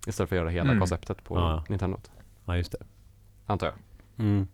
Istället 0.07 0.29
för 0.29 0.35
att 0.35 0.41
göra 0.41 0.49
hela 0.49 0.69
Mm. 0.69 0.79
konceptet 0.79 1.23
på 1.23 1.35
Ja. 1.37 1.63
Nintendo, 1.69 1.97
Ja, 2.45 2.57
just 2.57 2.71
det. 2.71 2.77
antar 3.45 3.67
jag. 3.67 3.75
Mm. 4.25 4.47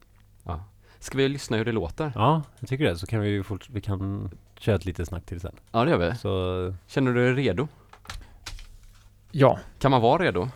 Ska 1.02 1.18
vi 1.18 1.30
lyssna 1.30 1.58
hur 1.58 1.66
det 1.66 1.72
låter? 1.72 2.12
Ja, 2.16 2.42
jag 2.60 2.70
tycker 2.70 2.86
det. 2.86 2.98
Så 2.98 3.08
kan 3.08 3.20
vi 3.20 3.30
ju 3.30 3.44
fort, 3.44 3.70
vi 3.70 3.82
kan 3.82 4.32
köra 4.58 4.76
ett 4.76 4.86
litet 4.86 5.08
snack 5.08 5.26
till 5.26 5.40
sen. 5.40 5.56
Ja 5.72 5.84
det 5.86 5.92
gör 5.92 5.98
vi. 6.10 6.16
Så 6.18 6.74
Känner 6.88 7.14
du 7.14 7.34
dig 7.34 7.46
redo? 7.48 7.68
Ja, 9.32 9.60
Kan 9.80 9.92
man 9.92 10.02
vara 10.02 10.24
redo? 10.24 10.50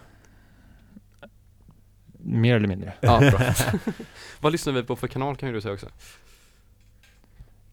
Mer 2.24 2.56
eller 2.56 2.68
mindre. 2.68 2.94
Ja, 3.01 3.20
bra. 3.20 3.39
Vad 4.39 4.51
lyssnar 4.51 4.74
vi 4.74 4.84
på 4.84 4.96
för 4.96 5.08
kanal 5.08 5.36
kan 5.36 5.50
ju 5.50 5.56
du 5.56 5.62
säga 5.62 5.74
också? 5.74 5.88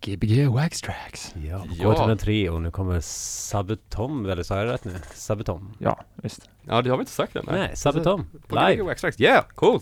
Gbg 0.01 0.47
Wax 0.49 0.81
Tracks. 0.81 1.35
ja, 1.35 1.65
Ja. 1.79 1.95
K103 1.95 2.49
och 2.49 2.63
nu 2.63 2.71
kommer 2.71 3.01
Sabutom, 3.01 4.27
eller 4.27 4.43
sa 4.43 4.57
jag 4.57 4.73
rätt 4.73 4.85
nu? 4.85 4.95
Sabutom? 5.15 5.75
Ja, 5.79 6.01
visst. 6.15 6.51
Ja 6.63 6.83
det 6.83 6.91
har 6.91 6.97
vi 6.97 7.03
inte 7.03 7.13
sagt 7.13 7.37
än. 7.37 7.45
Nej, 7.51 7.77
Sabutom. 7.77 8.27
På 8.49 8.55
Live. 8.55 8.71
Live. 8.71 8.83
Wax 8.83 9.01
Tracks. 9.01 9.21
Yeah, 9.21 9.45
cool! 9.55 9.81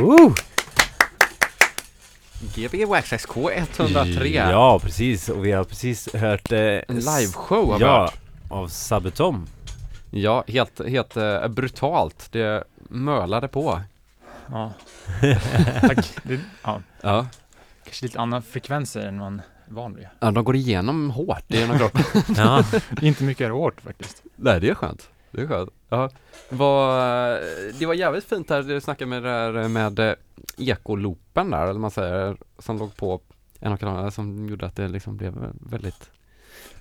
Woo! 0.00 0.34
GB 2.54 2.84
Waxxax 2.84 3.26
K103 3.26 4.50
Ja, 4.50 4.78
precis. 4.82 5.28
Och 5.28 5.44
vi 5.46 5.52
har 5.52 5.64
precis 5.64 6.14
hört 6.14 6.52
eh, 6.52 6.58
En 6.60 6.82
liveshow 6.88 7.70
har 7.72 7.78
vi 7.78 7.84
Ja, 7.84 8.00
hört. 8.00 8.14
av 8.48 8.68
Sabatom. 8.68 9.46
Ja, 10.10 10.44
helt, 10.48 10.80
helt 10.88 11.16
eh, 11.16 11.48
brutalt. 11.48 12.28
Det 12.32 12.64
mölade 12.88 13.48
på. 13.48 13.80
Ja. 14.50 14.72
Tack. 15.80 16.10
Det, 16.22 16.40
ja, 16.62 16.80
Ja. 17.00 17.26
kanske 17.84 18.04
lite 18.06 18.20
andra 18.20 18.42
frekvenser 18.42 19.00
än 19.00 19.18
man 19.18 19.38
är 19.68 19.74
van 19.74 19.94
vid. 19.94 20.06
ja, 20.20 20.30
de 20.30 20.44
går 20.44 20.56
igenom 20.56 21.10
hårt 21.10 21.44
i 21.48 21.62
ena 21.62 21.78
kroppen. 21.78 22.02
Ja, 22.36 22.64
Inte 23.02 23.24
mycket 23.24 23.44
är 23.46 23.50
hårt 23.50 23.80
faktiskt. 23.80 24.22
Nej, 24.36 24.60
det 24.60 24.68
är 24.68 24.74
skönt. 24.74 25.08
Det 25.36 25.42
är 25.42 25.46
skönt. 25.46 25.70
Ja. 25.88 26.10
Vad, 26.48 26.98
det 27.78 27.86
var 27.86 27.94
jävligt 27.94 28.24
fint 28.24 28.50
här, 28.50 28.62
du 28.62 28.80
snackade 28.80 29.08
med 29.08 29.22
det 29.22 29.28
där 29.52 29.68
med 29.68 29.98
eh, 29.98 30.14
ekoloopen 30.58 31.50
där, 31.50 31.66
eller 31.66 31.80
man 31.80 31.90
säger, 31.90 32.36
som 32.58 32.78
låg 32.78 32.96
på 32.96 33.20
en 33.60 33.72
av 33.72 33.76
kanalerna 33.76 34.10
som 34.10 34.48
gjorde 34.48 34.66
att 34.66 34.76
det 34.76 34.88
liksom 34.88 35.16
blev 35.16 35.34
väldigt 35.60 36.10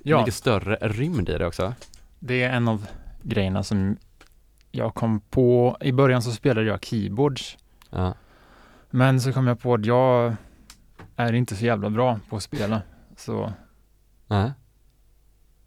Ja, 0.03 0.19
mycket 0.19 0.33
större 0.33 0.75
rymd 0.81 1.29
i 1.29 1.37
det 1.37 1.45
också. 1.47 1.73
det 2.19 2.43
är 2.43 2.49
en 2.49 2.67
av 2.67 2.87
grejerna 3.23 3.63
som 3.63 3.97
jag 4.71 4.93
kom 4.95 5.19
på. 5.19 5.77
I 5.81 5.91
början 5.91 6.21
så 6.21 6.31
spelade 6.31 6.67
jag 6.67 6.85
keyboards, 6.85 7.57
Ja. 7.89 8.13
men 8.89 9.21
så 9.21 9.33
kom 9.33 9.47
jag 9.47 9.59
på 9.59 9.73
att 9.73 9.85
jag 9.85 10.35
är 11.15 11.33
inte 11.33 11.55
så 11.55 11.65
jävla 11.65 11.89
bra 11.89 12.19
på 12.29 12.35
att 12.35 12.43
spela. 12.43 12.81
Så 13.17 13.53
Nej. 14.27 14.51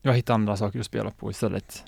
jag 0.03 0.13
hittar 0.15 0.35
andra 0.35 0.57
saker 0.57 0.81
att 0.81 0.87
spela 0.87 1.11
på 1.11 1.31
istället. 1.31 1.85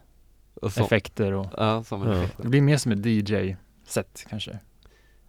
Och 0.61 0.73
så, 0.73 0.85
Effekter 0.85 1.33
och 1.33 1.47
ja, 1.57 1.85
som 1.85 2.03
en 2.03 2.09
Ja. 2.09 2.23
effekt. 2.23 2.39
det 2.43 2.49
blir 2.49 2.61
mer 2.63 2.77
som 2.77 2.93
ett 2.93 3.07
DJ-set 3.07 4.27
kanske. 4.31 4.59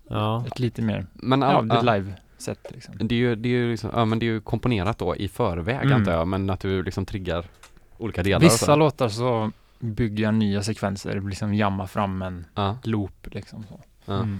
ja. 0.09 0.45
Ett 0.47 0.59
lite 0.59 0.81
mer, 0.81 1.05
Men, 1.13 1.41
ja, 1.41 1.47
all, 1.47 1.67
det 1.67 1.75
är 1.75 1.83
ja, 1.85 1.93
live-set 1.95 2.59
liksom. 2.69 2.95
det 2.97 3.15
är 3.15 3.19
ju, 3.19 3.35
det 3.35 3.49
är 3.49 3.53
ju 3.53 3.71
liksom, 3.71 3.89
ja 3.93 4.05
men 4.05 4.19
det 4.19 4.25
är 4.25 4.31
ju 4.31 4.41
komponerat 4.41 4.97
då 4.97 5.15
i 5.15 5.27
förväg 5.27 5.75
Mm. 5.85 5.93
antar 5.93 6.11
jag, 6.11 6.27
men 6.27 6.49
att 6.49 6.59
du 6.59 6.83
liksom 6.83 7.05
triggar 7.05 7.45
olika 7.97 8.23
delar 8.23 8.39
Vissa 8.39 8.65
så. 8.65 8.75
låtar 8.75 9.09
så 9.09 9.51
bygger 9.79 10.23
jag 10.23 10.33
nya 10.33 10.63
sekvenser, 10.63 11.21
liksom 11.21 11.53
jamma 11.53 11.87
fram 11.87 12.21
en 12.21 12.45
Ja, 12.55 12.77
loop 12.83 13.27
liksom 13.33 13.63
så. 13.69 13.79
ja. 14.05 14.13
Mm. 14.19 14.39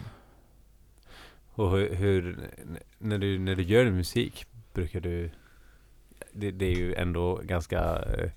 Och 1.53 1.71
hur, 1.71 1.95
hur 1.95 2.49
när, 2.97 3.17
du, 3.17 3.39
när 3.39 3.55
du 3.55 3.63
gör 3.63 3.91
musik, 3.91 4.45
brukar 4.73 4.99
du 4.99 5.31
det, 6.33 6.51
det 6.51 6.65
är 6.65 6.75
ju 6.75 6.93
ändå 6.93 7.35
ganska 7.43 7.79
eh, 7.95 8.29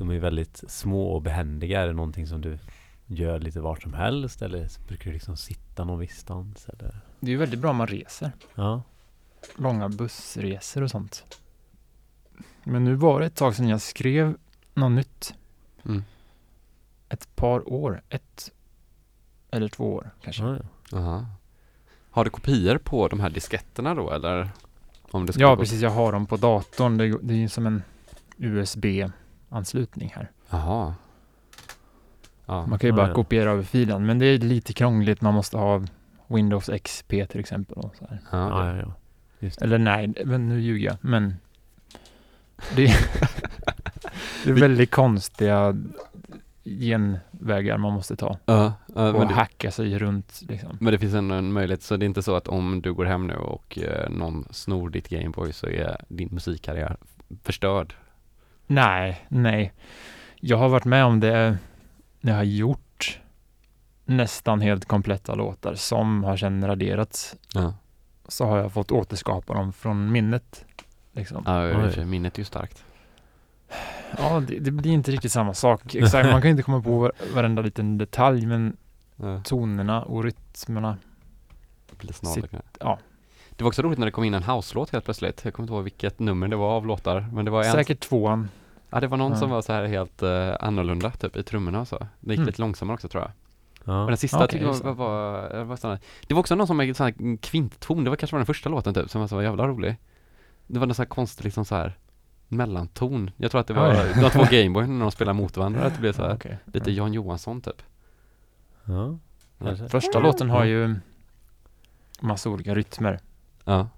De 0.00 0.10
är 0.10 0.18
väldigt 0.18 0.64
små 0.68 1.02
och 1.02 1.22
behändiga. 1.22 1.80
Är 1.80 1.86
det 1.86 1.92
någonting 1.92 2.26
som 2.26 2.40
du 2.40 2.58
gör 3.06 3.40
lite 3.40 3.60
vart 3.60 3.82
som 3.82 3.94
helst? 3.94 4.42
Eller 4.42 4.68
brukar 4.88 5.04
du 5.04 5.12
liksom 5.12 5.36
sitta 5.36 5.84
någon 5.84 5.98
viss 5.98 6.18
stans? 6.18 6.68
Eller? 6.68 7.00
Det 7.20 7.26
är 7.26 7.30
ju 7.30 7.36
väldigt 7.36 7.60
bra 7.60 7.70
om 7.70 7.76
man 7.76 7.86
reser. 7.86 8.32
Ja. 8.54 8.82
Långa 9.56 9.88
bussresor 9.88 10.82
och 10.82 10.90
sånt. 10.90 11.38
Men 12.64 12.84
nu 12.84 12.94
var 12.94 13.20
det 13.20 13.26
ett 13.26 13.36
tag 13.36 13.56
sedan 13.56 13.68
jag 13.68 13.80
skrev 13.80 14.36
något 14.74 14.92
nytt. 14.92 15.34
Mm. 15.84 16.02
Ett 17.08 17.36
par 17.36 17.72
år. 17.72 18.02
Ett 18.08 18.52
eller 19.50 19.68
två 19.68 19.94
år 19.94 20.10
kanske. 20.22 20.42
Ja, 20.42 20.58
ja. 20.90 20.98
Aha. 20.98 21.26
Har 22.10 22.24
du 22.24 22.30
kopior 22.30 22.78
på 22.78 23.08
de 23.08 23.20
här 23.20 23.30
disketterna 23.30 23.94
då 23.94 24.10
eller? 24.10 24.50
Om 25.02 25.26
det 25.26 25.32
ska 25.32 25.42
Ja, 25.42 25.56
precis. 25.56 25.80
Jag 25.80 25.90
har 25.90 26.12
dem 26.12 26.26
på 26.26 26.36
datorn. 26.36 26.96
Det, 26.96 27.18
det 27.22 27.34
är 27.34 27.38
ju 27.38 27.48
som 27.48 27.66
en 27.66 27.82
USB-anslutning 29.50 30.12
här. 30.16 30.30
Jaha. 30.50 30.94
Ja. 32.46 32.66
Man 32.66 32.78
kan 32.78 32.90
ju 32.90 32.96
bara 32.96 33.14
kopiera 33.14 33.50
över 33.50 33.62
filen. 33.62 34.06
Men 34.06 34.18
det 34.18 34.26
är 34.26 34.38
lite 34.38 34.72
krångligt. 34.72 35.20
Man 35.20 35.34
måste 35.34 35.56
ha 35.56 35.82
Windows 36.26 36.70
XP 36.82 37.08
till 37.08 37.40
exempel. 37.40 37.78
Och 37.78 37.96
så 37.96 38.06
här. 38.08 38.20
Ja, 38.32 38.66
Ja, 38.66 38.76
ja. 38.76 38.94
Just 39.38 39.58
det. 39.58 39.64
Eller 39.64 39.78
nej, 39.78 40.14
men 40.24 40.48
nu 40.48 40.60
ljuger 40.60 40.86
jag. 40.86 40.96
Men 41.00 41.36
det, 42.76 42.86
det 44.44 44.50
är 44.50 44.54
väldigt 44.54 44.90
konstiga 44.90 45.76
genvägar 46.64 47.78
man 47.78 47.92
måste 47.92 48.16
ta. 48.16 48.38
Ja, 48.44 48.72
ja, 48.94 49.08
Och 49.12 49.18
men, 49.18 49.28
det, 49.28 49.34
hacka 49.34 49.70
sig 49.70 49.98
runt 49.98 50.42
liksom. 50.48 50.76
men 50.80 50.92
det 50.92 50.98
finns 50.98 51.14
ändå 51.14 51.34
en 51.34 51.52
möjlighet, 51.52 51.82
så 51.82 51.96
det 51.96 52.04
är 52.04 52.06
inte 52.06 52.22
så 52.22 52.36
att 52.36 52.48
om 52.48 52.82
du 52.82 52.94
går 52.94 53.04
hem 53.04 53.26
nu 53.26 53.34
och 53.34 53.78
eh, 53.78 54.10
någon 54.10 54.48
snor 54.50 54.90
ditt 54.90 55.08
Gameboy 55.08 55.52
så 55.52 55.66
är 55.66 56.04
din 56.08 56.28
musikkarriär 56.32 56.96
förstörd? 57.42 57.94
Nej, 58.70 59.26
nej. 59.28 59.72
Jag 60.40 60.56
har 60.56 60.68
varit 60.68 60.84
med 60.84 61.04
om 61.04 61.20
det 61.20 61.58
när 62.20 62.32
jag 62.32 62.36
har 62.38 62.44
gjort 62.44 63.20
nästan 64.04 64.60
helt 64.60 64.84
kompletta 64.84 65.34
låtar 65.34 65.74
som 65.74 66.24
har 66.24 66.36
sedan 66.36 66.66
raderats. 66.66 67.36
Ja, 67.54 67.74
Så 68.28 68.44
har 68.46 68.58
jag 68.58 68.72
fått 68.72 68.90
återskapa 68.92 69.54
dem 69.54 69.72
från 69.72 70.12
minnet. 70.12 70.64
Liksom. 71.12 71.42
ja 71.46 72.04
minnet 72.04 72.34
är 72.34 72.38
ju 72.40 72.44
starkt. 72.44 72.84
Ja, 74.18 74.42
det, 74.48 74.58
det 74.58 74.70
blir 74.70 74.92
inte 74.92 75.10
riktigt 75.10 75.32
samma 75.32 75.54
sak. 75.54 75.94
Exakt, 75.94 76.30
man 76.32 76.42
kan 76.42 76.50
inte 76.50 76.62
komma 76.62 76.82
på 76.82 76.98
var- 76.98 77.12
varenda 77.34 77.62
liten 77.62 77.98
detalj, 77.98 78.46
men 78.46 78.76
Ja, 79.16 79.40
tonerna 79.44 80.02
och 80.02 80.24
rytmerna. 80.24 80.96
det 81.90 81.98
blir 81.98 82.12
snarlikt. 82.12 82.54
ja. 82.80 82.98
Det 83.50 83.64
var 83.64 83.68
också 83.68 83.82
roligt 83.82 83.98
när 83.98 84.06
det 84.06 84.12
kom 84.12 84.24
in 84.24 84.34
en 84.34 84.42
house-låt 84.42 84.90
helt 84.90 85.04
plötsligt. 85.04 85.40
Jag 85.44 85.54
kommer 85.54 85.64
inte 85.64 85.74
ihåg 85.74 85.84
vilket 85.84 86.18
nummer 86.18 86.48
det 86.48 86.56
var 86.56 86.70
av 86.76 86.86
låtar, 86.86 87.28
men 87.32 87.44
det 87.44 87.50
var 87.50 87.64
en 87.64 87.72
Säkert 87.72 88.00
tvåan. 88.00 88.48
Ja 88.90 89.00
det 89.00 89.06
var 89.06 89.16
någon 89.18 89.32
Ja. 89.32 89.38
som 89.38 89.50
var 89.50 89.62
så 89.62 89.72
här 89.72 89.84
helt 89.84 90.22
uh, 90.22 90.52
annorlunda 90.60 91.10
typ 91.10 91.36
i 91.36 91.42
trummorna 91.42 91.80
och 91.80 91.88
så. 91.88 91.98
Det 92.20 92.30
gick 92.30 92.38
Mm. 92.38 92.46
lite 92.46 92.60
långsammare 92.62 92.94
också 92.94 93.08
tror 93.08 93.22
jag. 93.22 93.30
Ja. 93.84 94.02
Och 94.02 94.08
den 94.08 94.16
sista 94.16 94.36
Okej, 94.36 94.48
tyckte 94.48 94.64
jag 94.66 94.72
var, 94.72 94.90
det. 94.90 94.92
var, 94.96 95.64
var, 95.64 95.64
var 95.88 95.98
Det 96.26 96.34
var 96.34 96.40
också 96.40 96.54
någon 96.54 96.66
som 96.66 96.76
med 96.76 96.96
sån 96.96 97.04
här 97.04 97.36
kvintton, 97.36 98.04
det 98.04 98.10
var 98.10 98.16
kanske 98.16 98.34
var 98.34 98.38
den 98.38 98.46
första 98.46 98.68
låten 98.68 98.94
typ 98.94 99.10
som 99.10 99.20
var 99.20 99.28
så 99.28 99.42
jävla 99.42 99.68
rolig. 99.68 99.96
Det 100.66 100.78
var 100.78 100.86
någon 100.86 100.94
sån 100.94 101.02
här 101.02 101.08
konstig 101.08 101.44
liksom 101.44 101.64
så 101.64 101.74
här 101.74 101.98
mellanton. 102.48 103.30
Jag 103.36 103.50
tror 103.50 103.60
att 103.60 103.66
det 103.66 103.74
var 103.74 104.20
de 104.22 104.30
två 104.30 104.44
Gameboy 104.50 104.86
när 104.86 105.00
de 105.00 105.10
spelade 105.10 105.36
mot 105.38 105.56
varandra, 105.56 105.84
att 105.84 105.94
det 105.94 106.00
blev 106.00 106.12
så 106.12 106.22
här 106.22 106.34
Okej. 106.34 106.58
lite 106.64 106.90
Jan 106.90 107.12
Johansson 107.12 107.60
typ. 107.60 107.82
Ja. 108.84 109.18
Kanske. 109.58 109.88
Första 109.88 110.18
låten 110.20 110.50
har 110.50 110.64
ju 110.64 110.96
massa 112.20 112.50
olika 112.50 112.74
rytmer. 112.74 113.20
Ja. 113.64 113.88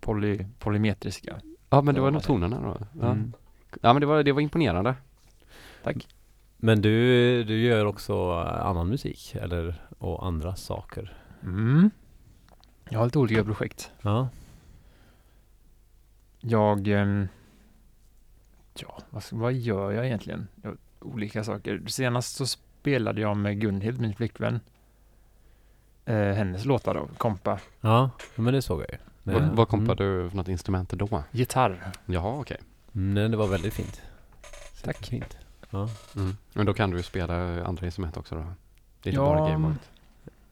Poly, 0.00 0.44
polymetriska. 0.58 1.36
Ja 1.70 1.80
men 1.82 1.94
det 1.94 1.98
Ja, 1.98 2.04
var 2.04 2.10
nog 2.10 2.22
tonerna 2.22 2.60
då. 2.62 2.76
Ja, 3.00 3.06
Mm. 3.10 3.32
Ja 3.80 3.92
men 3.92 4.00
det 4.00 4.06
var, 4.06 4.22
det 4.22 4.32
var 4.32 4.40
imponerande. 4.40 4.94
Men 6.56 6.82
du, 6.82 7.44
du 7.44 7.58
gör 7.60 7.84
också 7.84 8.12
eh, 8.12 8.66
annan 8.66 8.88
musik 8.88 9.34
eller 9.34 9.82
och 9.98 10.26
andra 10.26 10.56
saker? 10.56 11.16
Mm. 11.42 11.90
Jag 12.88 12.98
har 12.98 13.06
lite 13.06 13.18
olika 13.18 13.44
projekt. 13.44 13.92
Ja. 14.02 14.28
Jag... 16.40 16.88
ehm, 16.88 17.28
ja, 18.78 18.98
vad, 19.10 19.22
vad 19.30 19.52
gör 19.52 19.92
jag 19.92 20.06
egentligen? 20.06 20.48
Jag, 20.62 20.76
olika 21.00 21.44
saker. 21.44 21.82
Senast 21.86 22.36
så 22.36 22.46
spelade 22.46 23.20
jag 23.20 23.36
med 23.36 23.60
Gunhild, 23.60 24.00
min 24.00 24.14
flickvän. 24.14 24.60
Eh, 26.04 26.14
hennes 26.32 26.64
låtar 26.64 26.94
då, 26.94 27.08
kompa. 27.18 27.58
Ja, 27.80 28.10
men 28.34 28.54
det 28.54 28.62
såg 28.62 28.80
jag 28.80 28.88
ju. 28.90 28.98
Vad, 29.32 29.42
vad 29.56 29.68
kompade 29.68 30.04
Mm. 30.04 30.22
du 30.24 30.30
för 30.30 30.36
något 30.36 30.48
instrument 30.48 30.90
då? 30.90 31.22
Gitarr. 31.30 31.92
Jaha 32.06 32.40
okej. 32.40 32.56
Nej, 32.98 33.28
det 33.28 33.36
var 33.36 33.46
väldigt 33.46 33.74
fint. 33.74 34.02
Tack. 34.82 35.06
Fint. 35.06 35.36
Ja. 35.70 35.88
Mm. 36.16 36.36
Men 36.52 36.66
då 36.66 36.74
kan 36.74 36.90
du 36.90 36.96
ju 36.96 37.02
spela 37.02 37.64
andra 37.64 37.86
instrument 37.86 38.16
också 38.16 38.34
då? 38.34 38.40
Det 38.40 39.08
är 39.08 39.12
inte 39.12 39.22
Ja, 39.22 39.36
bara 39.36 39.50
Gameboy? 39.50 39.74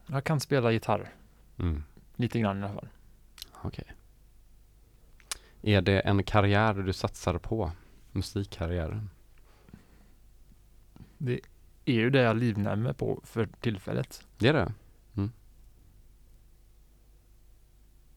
Jag 0.07 0.25
kan 0.25 0.41
spela 0.41 0.73
gitarr. 0.73 1.13
Mm. 1.57 1.85
Lite 2.17 2.41
grann 2.41 2.61
i 2.61 2.63
alla 2.63 2.75
fall. 2.75 2.89
Okej. 3.63 3.85
Är 5.63 5.83
det 5.83 6.01
en 6.01 6.25
karriär 6.25 6.75
du 6.75 6.93
satsar 6.93 7.39
på? 7.39 7.73
Musikkarriären? 8.13 9.11
Det 11.19 11.41
är 11.85 11.95
ju 11.95 12.11
det 12.11 12.23
jag 12.23 12.37
livnär 12.37 12.77
mig 12.77 12.95
på 12.95 13.21
för 13.25 13.49
tillfället. 13.61 14.27
Det 14.39 14.49
är 14.49 14.53
det? 14.53 14.73
Mm. 15.17 15.33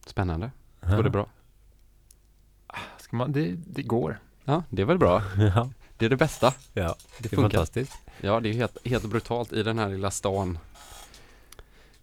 Spännande. 0.05 0.51
Går 0.81 1.03
det 1.03 1.09
bra? 1.09 1.29
Ska 3.07 3.15
man, 3.17 3.31
det, 3.31 3.55
det 3.67 3.81
går. 3.83 4.19
Ja, 4.45 4.63
det 4.69 4.81
är 4.81 4.85
väl 4.85 4.97
bra. 4.97 5.21
Ja, 5.55 5.69
Det 5.97 6.05
är 6.05 6.09
det 6.09 6.17
bästa. 6.17 6.53
ja. 6.73 6.83
Det 6.83 6.95
det 7.17 7.25
är 7.25 7.29
funkar. 7.35 7.41
fantastiskt. 7.57 7.93
Ja, 8.21 8.39
det 8.39 8.49
är 8.49 8.53
helt, 8.53 8.77
helt 8.87 9.05
brutalt 9.09 9.53
i 9.53 9.63
den 9.63 9.79
här 9.79 9.89
lilla 9.89 10.11
stan. 10.11 10.59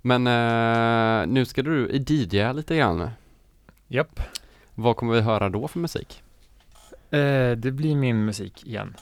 Men 0.02 0.26
eh, 0.26 1.26
nu 1.26 1.44
ska 1.44 1.62
du 1.62 1.88
DJa 2.06 2.52
lite 2.52 2.76
grann. 2.76 3.10
Japp. 3.88 4.20
Vad 4.74 4.96
kommer 4.96 5.14
vi 5.14 5.20
höra 5.20 5.48
då 5.48 5.68
för 5.68 5.78
musik? 5.78 6.22
Eh, 7.10 7.50
det 7.56 7.72
blir 7.72 7.96
min 7.96 8.24
musik 8.24 8.66
igen. 8.66 8.94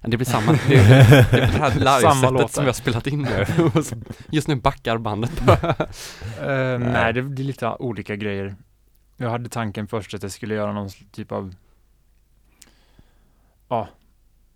Det 0.00 0.16
blir 0.16 0.26
samma, 0.26 0.52
det 0.52 0.58
det 0.68 0.74
är 0.76 1.30
det 1.30 1.90
här 1.90 2.00
Samma 2.00 2.30
livesättet 2.30 2.52
som 2.54 2.64
vi 2.64 2.68
har 2.68 2.74
spelat 2.74 3.06
in 3.06 3.22
nu. 3.22 3.46
Just 4.30 4.48
nu 4.48 4.54
backar 4.56 4.98
bandet 4.98 5.32
Eh, 6.40 6.78
nej, 6.78 7.12
det 7.12 7.22
blir 7.22 7.44
lite 7.44 7.68
olika 7.78 8.16
grejer. 8.16 8.56
Jag 9.16 9.30
hade 9.30 9.48
tanken 9.48 9.86
först 9.88 10.14
att 10.14 10.22
jag 10.22 10.32
skulle 10.32 10.54
göra 10.54 10.72
någon 10.72 10.88
typ 11.10 11.32
av 11.32 11.54
Ja, 13.68 13.88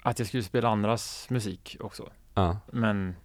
att 0.02 0.18
jag 0.18 0.28
skulle 0.28 0.42
spela 0.42 0.68
andras 0.68 1.30
musik 1.30 1.76
också. 1.80 2.08
Ja, 2.34 2.58
Men 2.72 3.16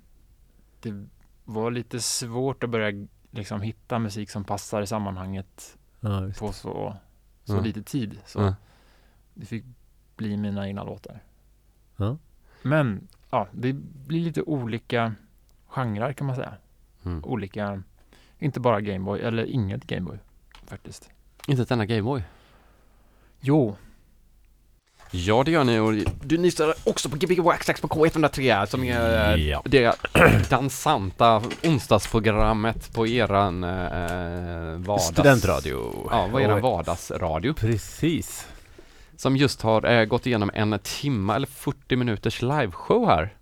det 0.81 1.05
var 1.45 1.71
lite 1.71 1.99
svårt 1.99 2.63
att 2.63 2.69
börja 2.69 3.07
liksom 3.31 3.61
hitta 3.61 3.99
musik 3.99 4.29
som 4.29 4.43
passar 4.43 4.81
i 4.81 4.87
sammanhanget 4.87 5.77
Ja, 5.99 6.31
på 6.39 6.51
så, 6.53 6.97
så 7.43 7.55
Ja. 7.55 7.59
lite 7.61 7.83
tid. 7.83 8.19
Så 8.25 8.39
Ja. 8.41 8.55
det 9.33 9.45
fick 9.45 9.63
bli 10.15 10.37
mina 10.37 10.67
egna 10.67 10.83
låtar. 10.83 11.19
Ja. 11.97 12.17
Men 12.61 13.07
ja, 13.29 13.47
det 13.51 13.73
blir 13.73 14.21
lite 14.21 14.41
olika 14.41 15.15
genrer 15.67 16.13
kan 16.13 16.27
man 16.27 16.35
säga. 16.35 16.53
Mm. 17.05 17.23
Olika, 17.25 17.83
inte 18.39 18.59
bara 18.59 18.81
Gameboy 18.81 19.19
eller 19.21 19.45
inget 19.45 19.83
Gameboy 19.87 20.17
faktiskt. 20.65 21.09
Inte 21.47 21.61
ett 21.61 21.71
enda 21.71 21.85
Gameboy. 21.85 22.21
Jo, 23.39 23.75
Ja, 25.15 25.43
det 25.43 25.51
gör 25.51 25.63
ni 25.63 25.79
och 25.79 25.93
du 26.23 26.37
nystar 26.37 26.73
också 26.83 27.09
på 27.09 27.17
Gbg 27.17 27.39
Waxax 27.39 27.81
på 27.81 27.87
K103 27.87 28.65
som 28.65 28.83
är 28.83 29.37
Ja. 29.37 29.61
det 29.65 29.95
dansanta 30.49 31.41
onsdagsprogrammet 31.63 32.93
på 32.93 33.07
eran 33.07 33.63
eh, 33.63 33.69
vardags... 34.77 35.07
Studentradio. 35.07 36.07
Ja, 36.11 36.27
vad 36.31 36.41
är 36.41 36.45
eran 36.45 36.57
Och- 36.57 36.61
vardagsradio? 36.63 37.53
Precis. 37.53 38.47
Som 39.15 39.37
just 39.37 39.61
har 39.61 39.85
eh, 39.91 40.05
gått 40.05 40.25
igenom 40.27 40.51
en 40.53 40.79
timma 40.83 41.35
eller 41.35 41.47
40 41.47 41.95
minuters 41.95 42.41
liveshow 42.41 43.07
här. 43.07 43.33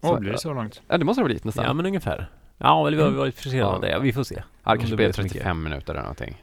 oh, 0.00 0.18
blir 0.18 0.32
det 0.32 0.38
så 0.38 0.52
långt? 0.52 0.80
Ja, 0.88 0.98
det 0.98 1.04
måste 1.04 1.20
det 1.20 1.22
ha 1.22 1.26
blivit 1.26 1.44
nästan. 1.44 1.64
Ja, 1.64 1.72
men 1.72 1.86
ungefär. 1.86 2.30
Ja, 2.58 2.86
eller 2.86 2.96
vi 2.98 3.02
har 3.04 3.10
varit 3.10 3.38
försenade 3.38 3.90
Ja. 3.90 3.98
Vi 3.98 4.12
får 4.12 4.24
se. 4.24 4.34
Ja, 4.64 4.72
det 4.72 4.78
kanske 4.78 4.92
det 4.92 4.96
blir 4.96 5.06
blir 5.06 5.12
så 5.12 5.22
mycket. 5.22 5.32
35 5.38 5.62
minuter 5.62 5.92
eller 5.92 6.02
någonting. 6.02 6.42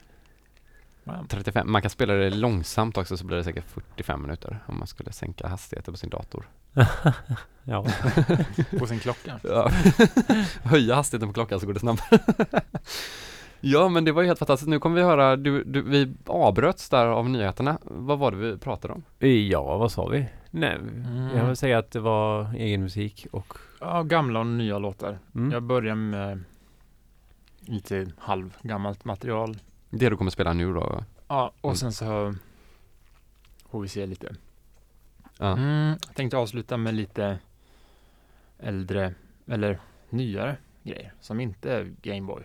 Wow. 1.04 1.26
35, 1.28 1.72
man 1.72 1.82
kan 1.82 1.90
spela 1.90 2.14
det 2.14 2.30
långsamt 2.30 2.96
också 2.96 3.16
så 3.16 3.24
blir 3.26 3.36
det 3.36 3.44
säkert 3.44 3.64
45 3.64 4.22
minuter 4.22 4.58
om 4.66 4.78
man 4.78 4.86
skulle 4.86 5.12
sänka 5.12 5.48
hastigheten 5.48 5.94
på 5.94 5.98
sin 5.98 6.10
dator. 6.10 6.48
Ja. 7.64 7.86
På 8.78 8.86
sin 8.86 8.98
klocka. 8.98 9.40
Ja. 9.44 9.70
Höja 10.62 10.94
hastigheten 10.94 11.28
på 11.28 11.32
klockan 11.32 11.60
så 11.60 11.66
går 11.66 11.72
det 11.74 11.80
snabbare. 11.80 12.20
ja 13.60 13.88
men 13.88 14.04
det 14.04 14.12
var 14.12 14.22
ju 14.22 14.28
helt 14.28 14.38
fantastiskt. 14.38 14.68
Nu 14.68 14.78
kommer 14.78 14.96
vi 14.96 15.02
höra, 15.02 15.36
du, 15.36 15.64
du, 15.64 15.82
vi 15.82 16.14
avbröts 16.26 16.88
där 16.88 17.06
av 17.06 17.30
nyheterna. 17.30 17.78
Vad 17.82 18.18
var 18.18 18.30
det 18.30 18.36
vi 18.36 18.58
pratade 18.58 18.94
om? 18.94 19.28
ja, 19.48 19.76
vad 19.78 19.92
sa 19.92 20.06
vi? 20.08 20.26
Nej, 20.50 20.78
jag 21.34 21.44
vill 21.44 21.56
säga 21.56 21.78
att 21.78 21.90
det 21.90 22.00
var 22.00 22.54
egen 22.54 22.82
musik 22.82 23.26
och... 23.32 23.54
Ja, 23.80 24.02
gamla 24.02 24.40
och 24.40 24.46
nya 24.46 24.78
låtar. 24.78 25.18
Mm. 25.34 25.52
Jag 25.52 25.62
börjar 25.62 25.94
med 25.94 26.44
lite 27.60 28.06
halvgammalt 28.18 29.04
material. 29.04 29.56
Det 29.90 30.08
du 30.10 30.16
kommer 30.16 30.30
spela 30.30 30.52
nu 30.52 30.74
då? 30.74 31.04
Ja, 31.28 31.52
och 31.60 31.70
Mm. 31.70 31.76
sen 31.76 31.92
så 31.92 32.34
får 33.70 33.80
vi 33.80 33.88
se 33.88 34.06
lite. 34.06 34.34
Ja. 35.38 35.52
Mm, 35.56 35.96
tänkte 36.14 36.36
avsluta 36.36 36.76
med 36.76 36.94
lite 36.94 37.38
äldre 38.58 39.14
eller 39.46 39.80
nyare 40.10 40.56
grejer 40.82 41.12
som 41.20 41.40
inte 41.40 41.72
är 41.72 41.94
Gameboy 42.02 42.42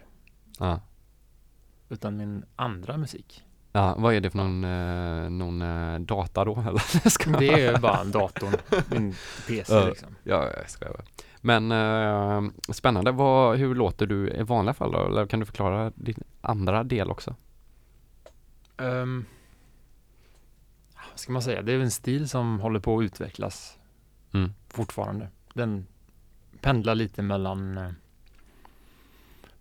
Ja. 0.60 0.80
utan 1.90 2.18
min 2.18 2.46
andra 2.56 2.98
musik. 2.98 3.44
ja 3.72 3.96
vad 3.98 4.14
är 4.14 4.22
det 4.22 4.30
för 4.30 4.38
någon, 4.38 4.64
eh, 4.64 5.30
någon 5.30 5.62
eh, 5.62 6.00
data 6.00 6.46
då 6.46 6.60
eller? 6.60 7.38
Det 7.40 7.48
är 7.50 7.72
ju 7.74 7.78
bara 7.80 8.04
datorn, 8.04 8.54
min 8.92 9.16
PC 9.48 9.74
Ja. 9.74 9.86
liksom. 9.88 10.16
Ja, 10.24 10.50
jag 10.58 10.70
skojar 10.70 10.94
bara. 10.94 11.04
Men 11.46 11.72
eh, 11.72 12.52
spännande. 12.70 13.12
Vad, 13.12 13.58
hur 13.58 13.76
låter 13.76 14.06
du 14.06 14.30
i 14.30 14.44
vanliga 14.44 14.74
fall 14.74 14.92
då? 14.92 15.06
Eller 15.06 15.26
kan 15.26 15.40
du 15.40 15.46
förklara 15.46 15.92
din 15.96 16.24
andra 16.42 16.84
del 16.84 17.12
också? 17.12 17.36
Um, 18.78 19.26
vad 21.10 21.20
ska 21.20 21.32
man 21.34 21.42
säga? 21.42 21.62
Det 21.62 21.74
är 21.74 21.80
en 21.80 21.92
stil 21.92 22.30
som 22.30 22.60
håller 22.60 22.80
på 22.80 22.98
att 23.00 23.04
utvecklas 23.04 23.80
Mm. 24.34 24.54
fortfarande. 24.70 25.30
Den 25.54 25.86
pendlar 26.62 26.96
lite 26.96 27.22
mellan, 27.22 27.78
eh, 27.78 27.92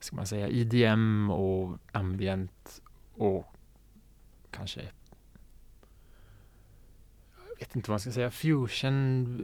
ska 0.00 0.16
man 0.16 0.26
säga, 0.26 0.48
IDM 0.48 1.30
och 1.30 1.78
ambient 1.92 2.82
och 3.14 3.54
kanske, 4.50 4.80
jag 7.50 7.58
vet 7.58 7.76
inte 7.76 7.90
vad 7.90 7.94
man 7.94 8.00
ska 8.00 8.12
säga, 8.12 8.30
fusion. 8.30 9.42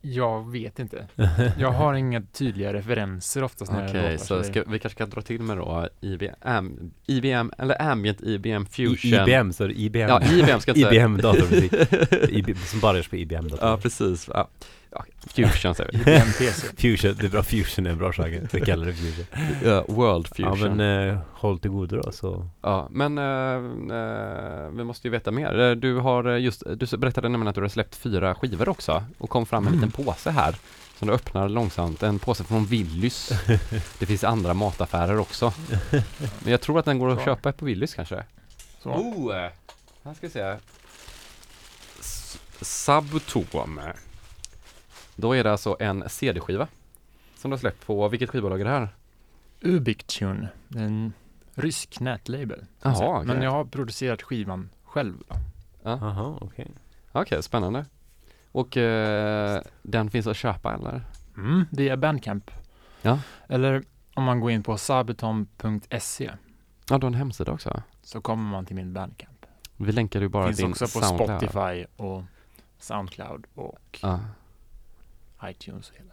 Jag 0.00 0.50
vet 0.50 0.78
inte. 0.78 1.06
Jag 1.58 1.70
har 1.70 1.94
inga 1.94 2.22
tydliga 2.22 2.72
referenser 2.72 3.42
oftast 3.42 3.72
när 3.72 3.88
Okej, 3.88 4.02
jag 4.02 4.12
låtar. 4.12 4.24
så 4.24 4.42
ska, 4.42 4.62
vi 4.66 4.78
kanske 4.78 4.96
ska 4.96 5.06
dra 5.06 5.22
till 5.22 5.42
med 5.42 5.56
då 5.56 5.88
IBM, 6.00 6.90
IBM 7.06 7.52
eller 7.58 7.82
Ambient 7.82 8.20
IBM 8.22 8.66
Fusion. 8.66 9.10
I, 9.12 9.22
IBM, 9.22 9.52
så 9.52 9.64
är 9.64 9.68
det 9.68 9.80
IBM. 9.80 10.08
Ja, 10.08 10.22
IBM 10.32 10.60
ska 10.60 10.70
jag 10.70 10.76
säga. 10.76 10.92
IBM 10.92 11.16
datormusik. 11.16 11.72
IBM, 12.30 12.56
som 12.56 12.80
bara 12.80 12.96
görs 12.96 13.08
på 13.08 13.16
IBM 13.16 13.48
dator. 13.48 13.68
Ja, 13.68 13.76
precis. 13.76 14.28
Ja. 14.34 14.48
Ja, 14.92 15.04
fusion 15.34 15.74
säger 15.74 15.90
vi. 15.92 16.20
Fusion, 16.96 17.16
det 17.20 17.26
är 17.26 17.30
bra. 17.30 17.42
Fusion 17.42 17.86
är 17.86 17.90
en 17.90 17.98
bra 17.98 18.12
genre. 18.12 18.40
Vi 18.52 18.60
kallar 18.60 18.86
det 18.86 18.92
fusion. 18.94 19.24
Ja, 19.64 19.84
World 19.88 20.28
Ja, 20.36 20.54
Fusion. 20.56 20.76
men 20.76 21.08
eh, 21.10 21.18
håll 21.32 21.58
till 21.58 21.70
godo 21.70 22.00
då 22.00 22.12
så. 22.12 22.48
Ja, 22.62 22.88
men 22.90 23.18
eh, 23.18 23.94
eh, 23.96 24.68
vi 24.70 24.84
måste 24.84 25.06
ju 25.08 25.12
veta 25.12 25.30
mer. 25.30 25.58
Eh, 25.60 25.70
Du 25.70 25.94
har 25.98 26.24
eh, 26.24 26.38
just, 26.42 26.62
du 26.76 26.96
berättade 26.98 27.28
nämligen 27.28 27.48
att 27.48 27.54
du 27.54 27.60
har 27.60 27.68
släppt 27.68 27.96
fyra 27.96 28.34
skivor 28.34 28.68
också 28.68 29.04
och 29.18 29.30
kom 29.30 29.46
fram 29.46 29.64
med 29.64 29.70
en 29.72 29.78
Mm. 29.78 29.88
liten 29.88 30.04
påse 30.04 30.30
här 30.30 30.54
som 30.98 31.08
du 31.08 31.14
öppnar 31.14 31.48
långsamt. 31.48 32.02
En 32.02 32.18
påse 32.18 32.44
från 32.44 32.66
Willys. 32.66 33.32
Det 33.98 34.06
finns 34.06 34.24
andra 34.24 34.54
mataffärer 34.54 35.18
också. 35.18 35.52
Men 36.42 36.50
jag 36.52 36.60
tror 36.60 36.78
att 36.78 36.84
den 36.84 36.98
går 36.98 37.10
att 37.10 37.18
Så. 37.18 37.24
köpa 37.24 37.52
på 37.52 37.64
Willys 37.64 37.94
kanske. 37.94 38.24
Så. 38.82 38.90
Oh, 38.90 39.32
här 40.04 40.14
ska 40.14 40.26
vi 40.26 40.30
se. 40.30 40.56
S-. 42.00 42.38
Då 45.20 45.36
är 45.36 45.44
det 45.44 45.52
alltså 45.52 45.76
en 45.80 46.04
CD-skiva 46.08 46.68
som 47.36 47.50
du 47.50 47.54
har 47.54 47.58
släppt 47.58 47.86
på, 47.86 48.08
vilket 48.08 48.30
skivbolag 48.30 48.60
är 48.60 48.64
det 48.64 48.70
här? 48.70 48.88
Ubictune, 49.60 50.48
en 50.76 51.12
rysk 51.54 52.00
nätlabel. 52.00 52.64
Jaha, 52.82 52.94
Så- 52.94 53.14
okej. 53.16 53.26
Men 53.26 53.42
jag 53.42 53.50
har 53.50 53.64
producerat 53.64 54.22
skivan 54.22 54.70
själv. 54.84 55.14
Jaha, 55.82 56.38
okej. 56.40 56.68
Okej, 57.12 57.42
spännande. 57.42 57.84
Och 58.52 58.76
eh, 58.76 59.62
den 59.82 60.10
finns 60.10 60.26
att 60.26 60.36
köpa 60.36 60.74
eller? 60.74 61.02
Mm, 61.36 61.64
via 61.70 61.96
Bandcamp. 61.96 62.50
Ja. 63.02 63.18
Eller 63.48 63.82
om 64.14 64.24
man 64.24 64.40
går 64.40 64.50
in 64.50 64.62
på 64.62 64.76
sabetom.se 64.78 66.30
Ja, 66.90 66.98
du 66.98 67.06
har 67.06 67.10
en 67.10 67.14
hemsida 67.14 67.52
också. 67.52 67.82
så 68.02 68.20
kommer 68.20 68.50
man 68.50 68.66
till 68.66 68.76
min 68.76 68.92
Bandcamp. 68.92 69.46
Vi 69.76 69.92
länkar 69.92 70.20
ju 70.20 70.28
bara 70.28 70.46
Finns 70.46 70.58
din 70.58 70.70
också 70.70 70.84
på 70.84 71.04
Soundcloud. 71.06 71.38
Spotify 71.40 71.84
och 71.96 72.22
Soundcloud 72.78 73.46
och 73.54 73.98
Ja. 74.02 74.20
iTunes 75.44 75.90
och 75.90 75.96
hela. 75.96 76.12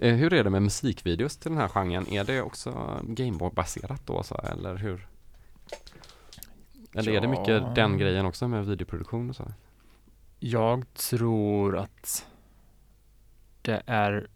Eh, 0.00 0.14
hur 0.14 0.32
är 0.32 0.44
det 0.44 0.50
med 0.50 0.62
musikvideos 0.62 1.36
till 1.36 1.50
den 1.50 1.60
här 1.60 1.68
genren? 1.68 2.06
Är 2.12 2.24
det 2.24 2.42
också 2.42 3.00
Gameboy-baserat 3.02 4.06
då 4.06 4.22
så, 4.22 4.34
eller 4.34 4.76
hur? 4.76 5.08
Eller 6.94 7.12
är 7.12 7.20
det 7.20 7.26
Ja. 7.26 7.40
mycket 7.40 7.74
den 7.74 7.98
grejen 7.98 8.26
också 8.26 8.48
med 8.48 8.66
videoproduktion 8.66 9.30
och 9.30 9.36
så? 9.36 9.52
Jag 10.38 10.94
tror 10.94 11.76
att 11.78 12.26
det 13.62 13.82
är 13.86 14.28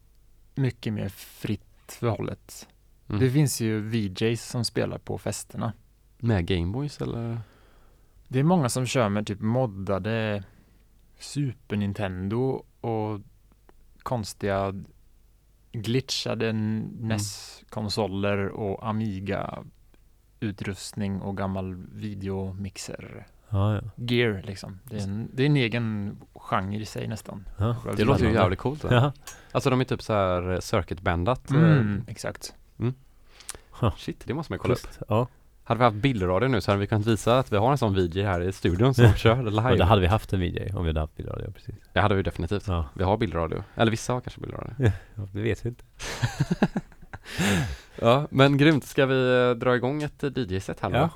mycket 0.54 0.92
mer 0.92 1.08
fritt 1.08 1.62
förhållet. 1.88 2.68
Mm. 3.08 3.20
Det 3.20 3.30
finns 3.30 3.60
ju 3.60 3.80
VJs 3.80 4.48
som 4.48 4.64
spelar 4.64 4.98
på 4.98 5.18
festerna. 5.18 5.72
Med 6.18 6.46
Gameboys 6.46 7.00
eller? 7.00 7.40
Det 8.28 8.38
är 8.38 8.42
många 8.44 8.68
som 8.68 8.86
kör 8.86 9.08
med 9.08 9.26
typ 9.26 9.40
moddade 9.40 10.44
Super 11.18 11.76
Nintendo 11.76 12.64
och 12.80 13.20
konstiga 14.02 14.74
glitchade 15.72 16.52
NES-konsoler 16.52 18.48
och 18.48 18.88
Amiga-utrustning 18.88 21.20
och 21.20 21.36
gammal 21.36 21.74
videomixer. 21.92 23.26
Ja, 23.48 23.74
ja. 23.74 23.80
Gear 23.96 24.42
liksom. 24.42 24.78
Det 24.84 24.96
är 24.96 25.02
en, 25.02 25.30
det 25.32 25.42
är 25.42 25.46
en 25.46 25.56
egen 25.56 26.16
genre 26.34 26.80
i 26.80 26.86
sig 26.86 27.08
nästan. 27.08 27.48
ja. 27.58 27.76
Det 27.96 28.04
låter 28.04 28.24
ju 28.24 28.32
jävligt 28.32 28.58
coolt. 28.58 28.82
då. 28.82 28.88
Ja. 28.94 29.12
Alltså 29.52 29.70
de 29.70 29.80
är 29.80 29.84
typ 29.84 30.02
så 30.02 30.12
här 30.12 30.60
circuit-bandat. 30.60 31.50
Mm, 31.50 32.04
exakt. 32.08 32.54
Eh, 33.82 33.94
Shit, 33.96 34.26
det 34.26 34.34
måste 34.34 34.52
man 34.52 34.56
ju 34.56 34.60
kolla 34.60 34.74
upp. 34.74 34.80
Schysst. 34.86 35.00
Ja. 35.08 35.28
Hade 35.72 35.78
vi 35.78 35.84
haft 35.84 35.96
bildradio 35.96 36.48
nu 36.48 36.60
så 36.60 36.70
hade 36.70 36.80
vi 36.80 36.86
kunnat 36.86 37.06
visa 37.06 37.38
att 37.38 37.52
vi 37.52 37.56
har 37.56 37.72
en 37.72 37.78
sån 37.78 37.94
VJ 37.94 38.22
här 38.22 38.40
i 38.40 38.52
studion 38.52 38.94
som 38.94 39.12
kör 39.16 39.36
ja, 39.36 39.42
live. 39.42 39.76
det 39.76 39.84
hade 39.84 40.00
vi 40.00 40.06
haft 40.06 40.32
en 40.32 40.40
video 40.40 40.76
om 40.78 40.84
vi 40.84 40.88
hade 40.88 41.00
haft 41.00 41.16
bildradio, 41.16 41.50
precis. 41.52 41.74
Det 41.92 42.00
hade 42.00 42.14
vi 42.14 42.22
definitivt. 42.22 42.66
Ja, 42.68 42.88
Vi 42.94 43.04
har 43.04 43.16
bildradio. 43.16 43.64
Eller 43.74 43.90
vissa 43.90 44.12
har 44.12 44.20
kanske 44.20 44.40
bildradio. 44.40 44.74
ja 45.14 45.28
det 45.32 45.40
vet 45.42 45.64
vi 45.64 45.68
inte. 45.68 45.84
Ja, 48.00 48.26
men 48.30 48.56
grymt. 48.58 48.84
Ska 48.84 49.06
vi 49.06 49.48
eh, 49.50 49.50
dra 49.50 49.76
igång 49.76 50.02
ett 50.02 50.22
eh, 50.24 50.30
DJ-set 50.36 50.80
här 50.80 50.90
nu? 50.90 50.96
Ja. 50.96 51.10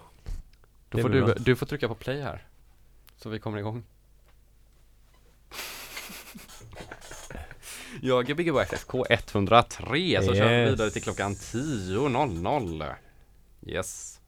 Då 0.89 0.99
får 0.99 1.09
du, 1.09 1.35
du 1.39 1.57
får 1.57 1.67
trycka 1.67 1.89
på 1.89 1.95
play 1.95 2.21
här. 2.23 2.45
Så 3.17 3.29
vi 3.29 3.39
kommer 3.39 3.59
igång. 3.59 3.85
Ja, 8.03 8.23
Gbg 8.23 8.59
Access 8.59 8.87
K103 8.87 10.23
så 10.23 10.35
kör 10.35 10.49
vi 10.49 10.55
Yes. 10.55 10.73
vidare 10.73 10.91
till 10.91 11.03
klockan 11.03 11.35
10.00. 11.35 12.95
Yes. 13.67 14.21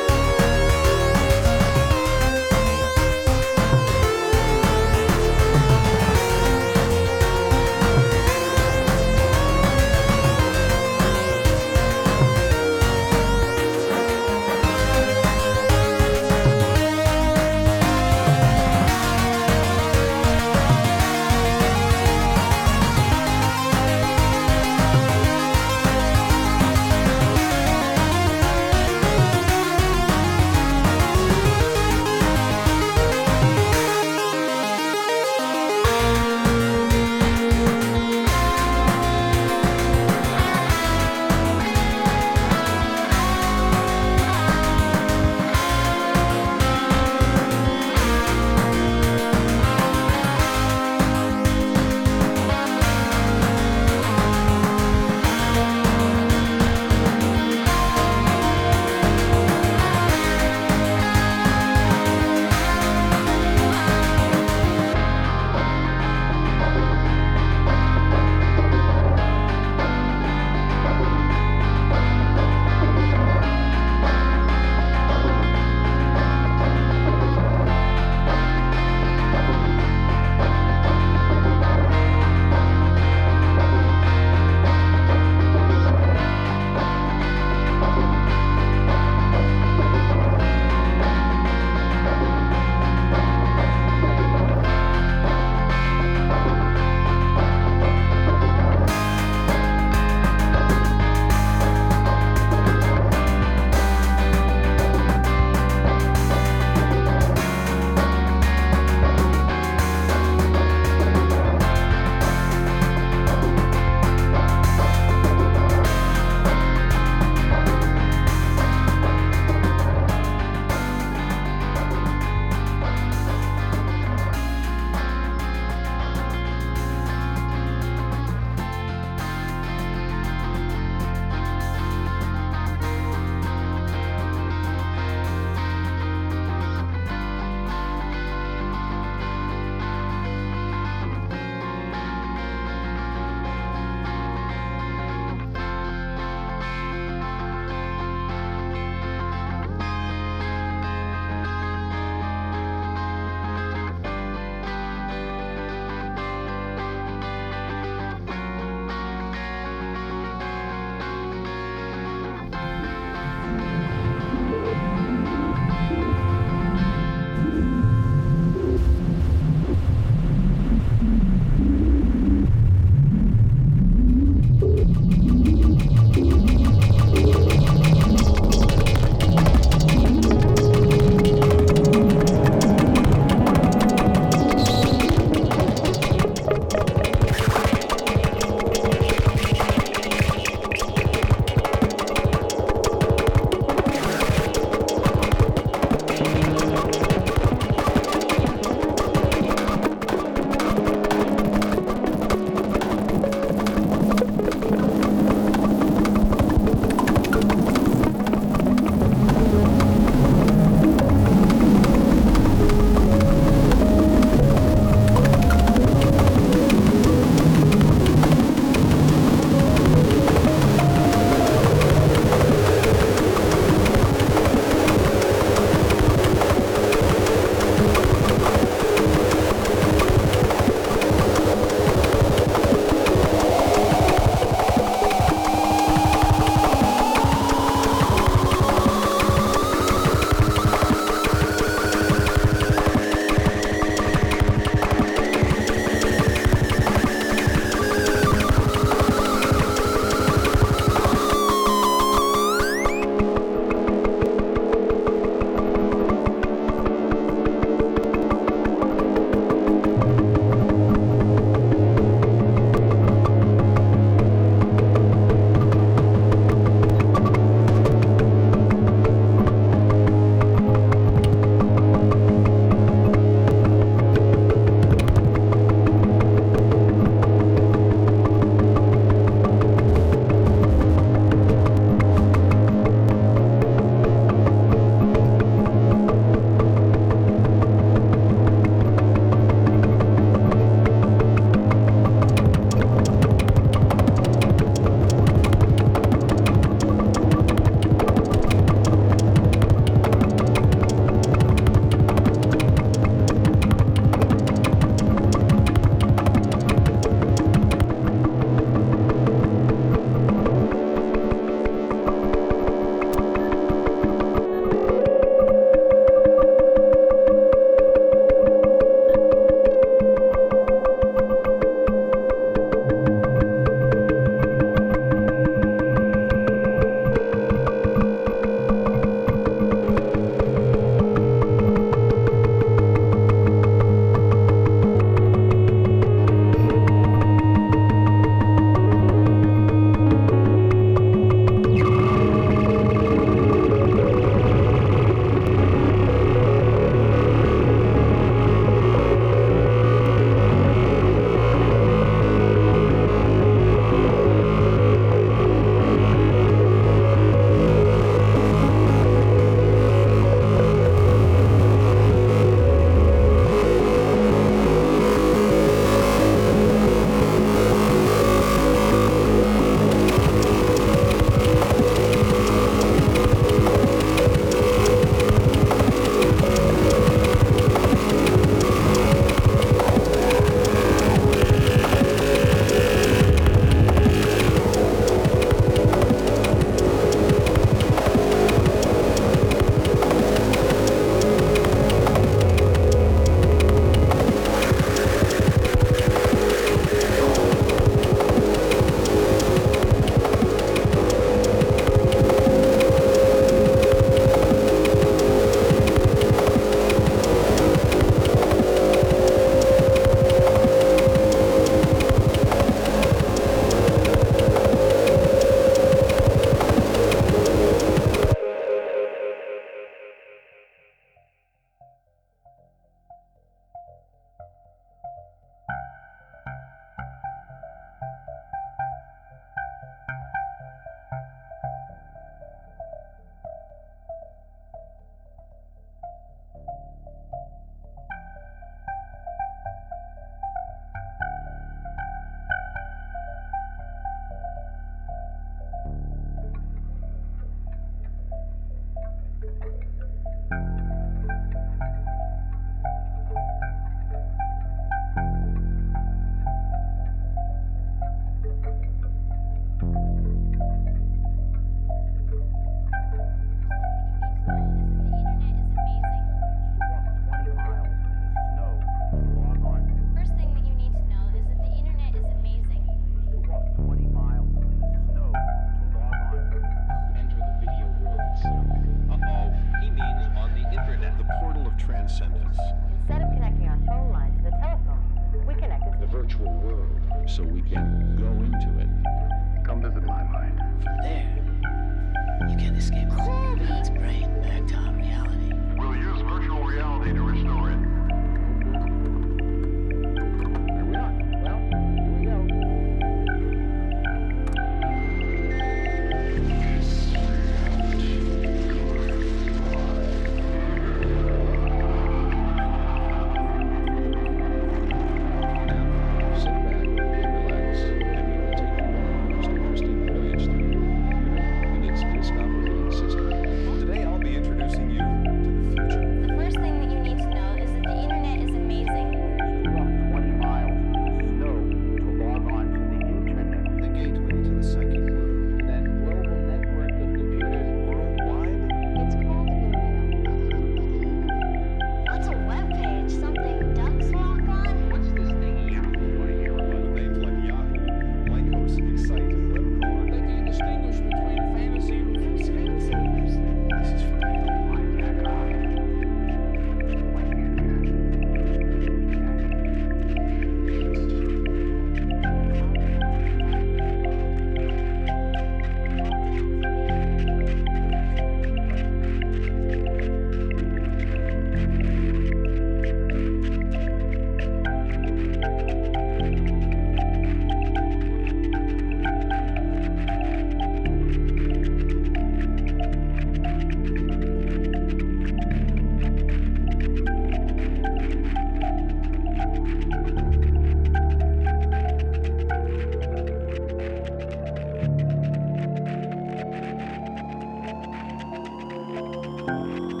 you 599.71 600.00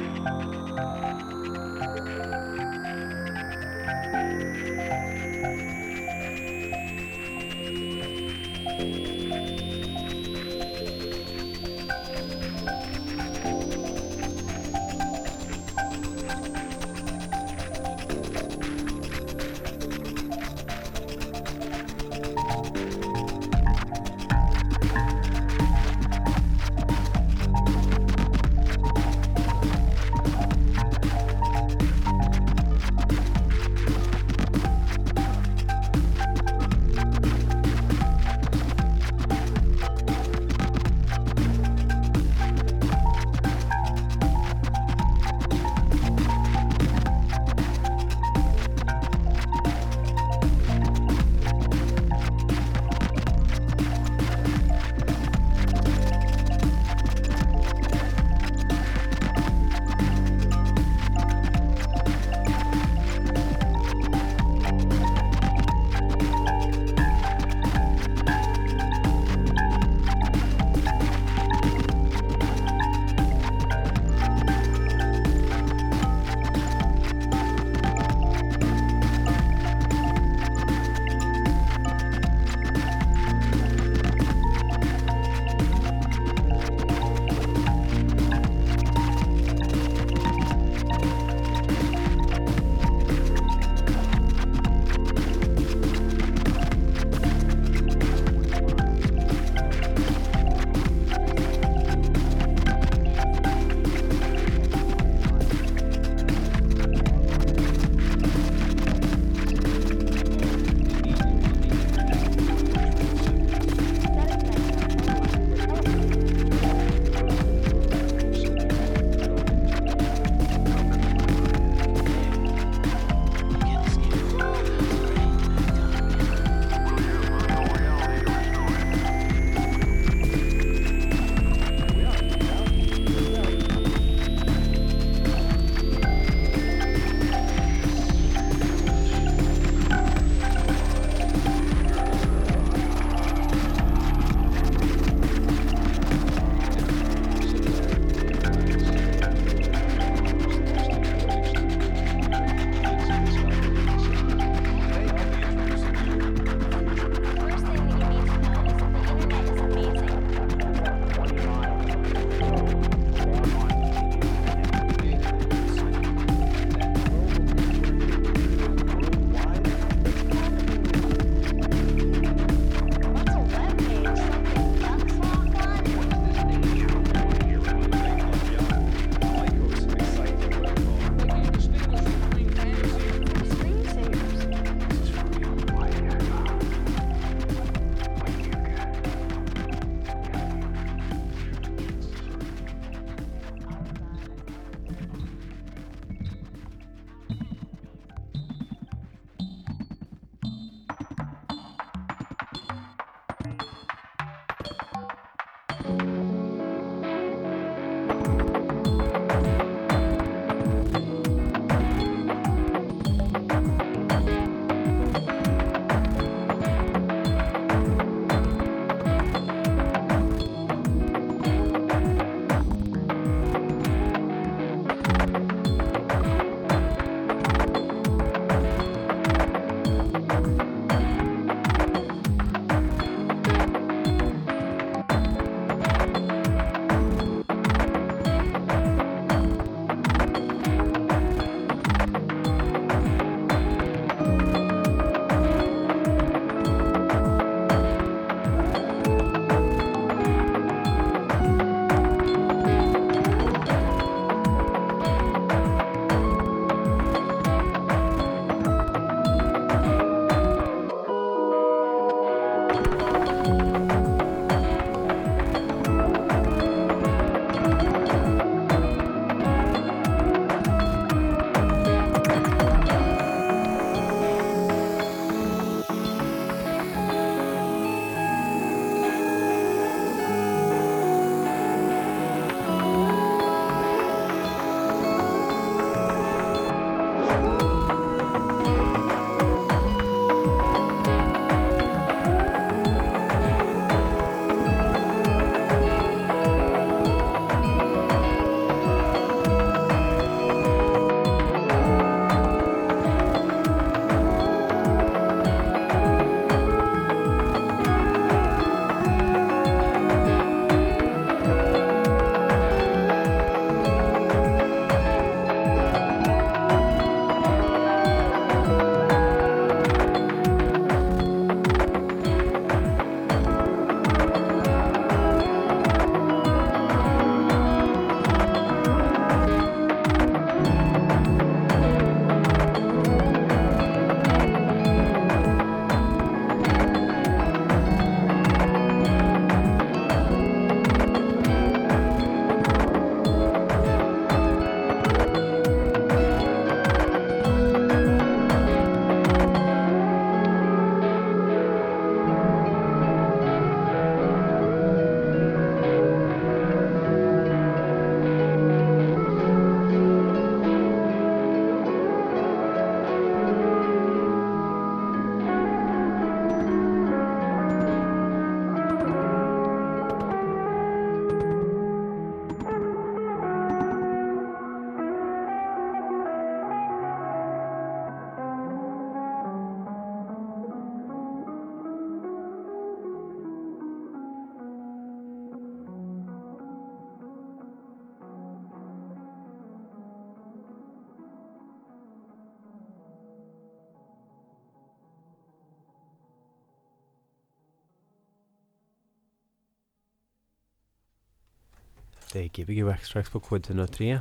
Det 402.33 402.39
är 402.39 402.47
Gbg 402.47 402.83
Waxtracks 402.83 403.29
på 403.29 403.39
K103. 403.39 404.19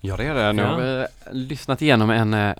Ja 0.00 0.16
det 0.16 0.24
är 0.24 0.34
det. 0.34 0.52
Nu 0.52 0.62
Ja. 0.62 0.68
har 0.68 0.78
vi 0.80 1.06
lyssnat 1.32 1.82
igenom 1.82 2.10
en, 2.10 2.34
eh, 2.34 2.54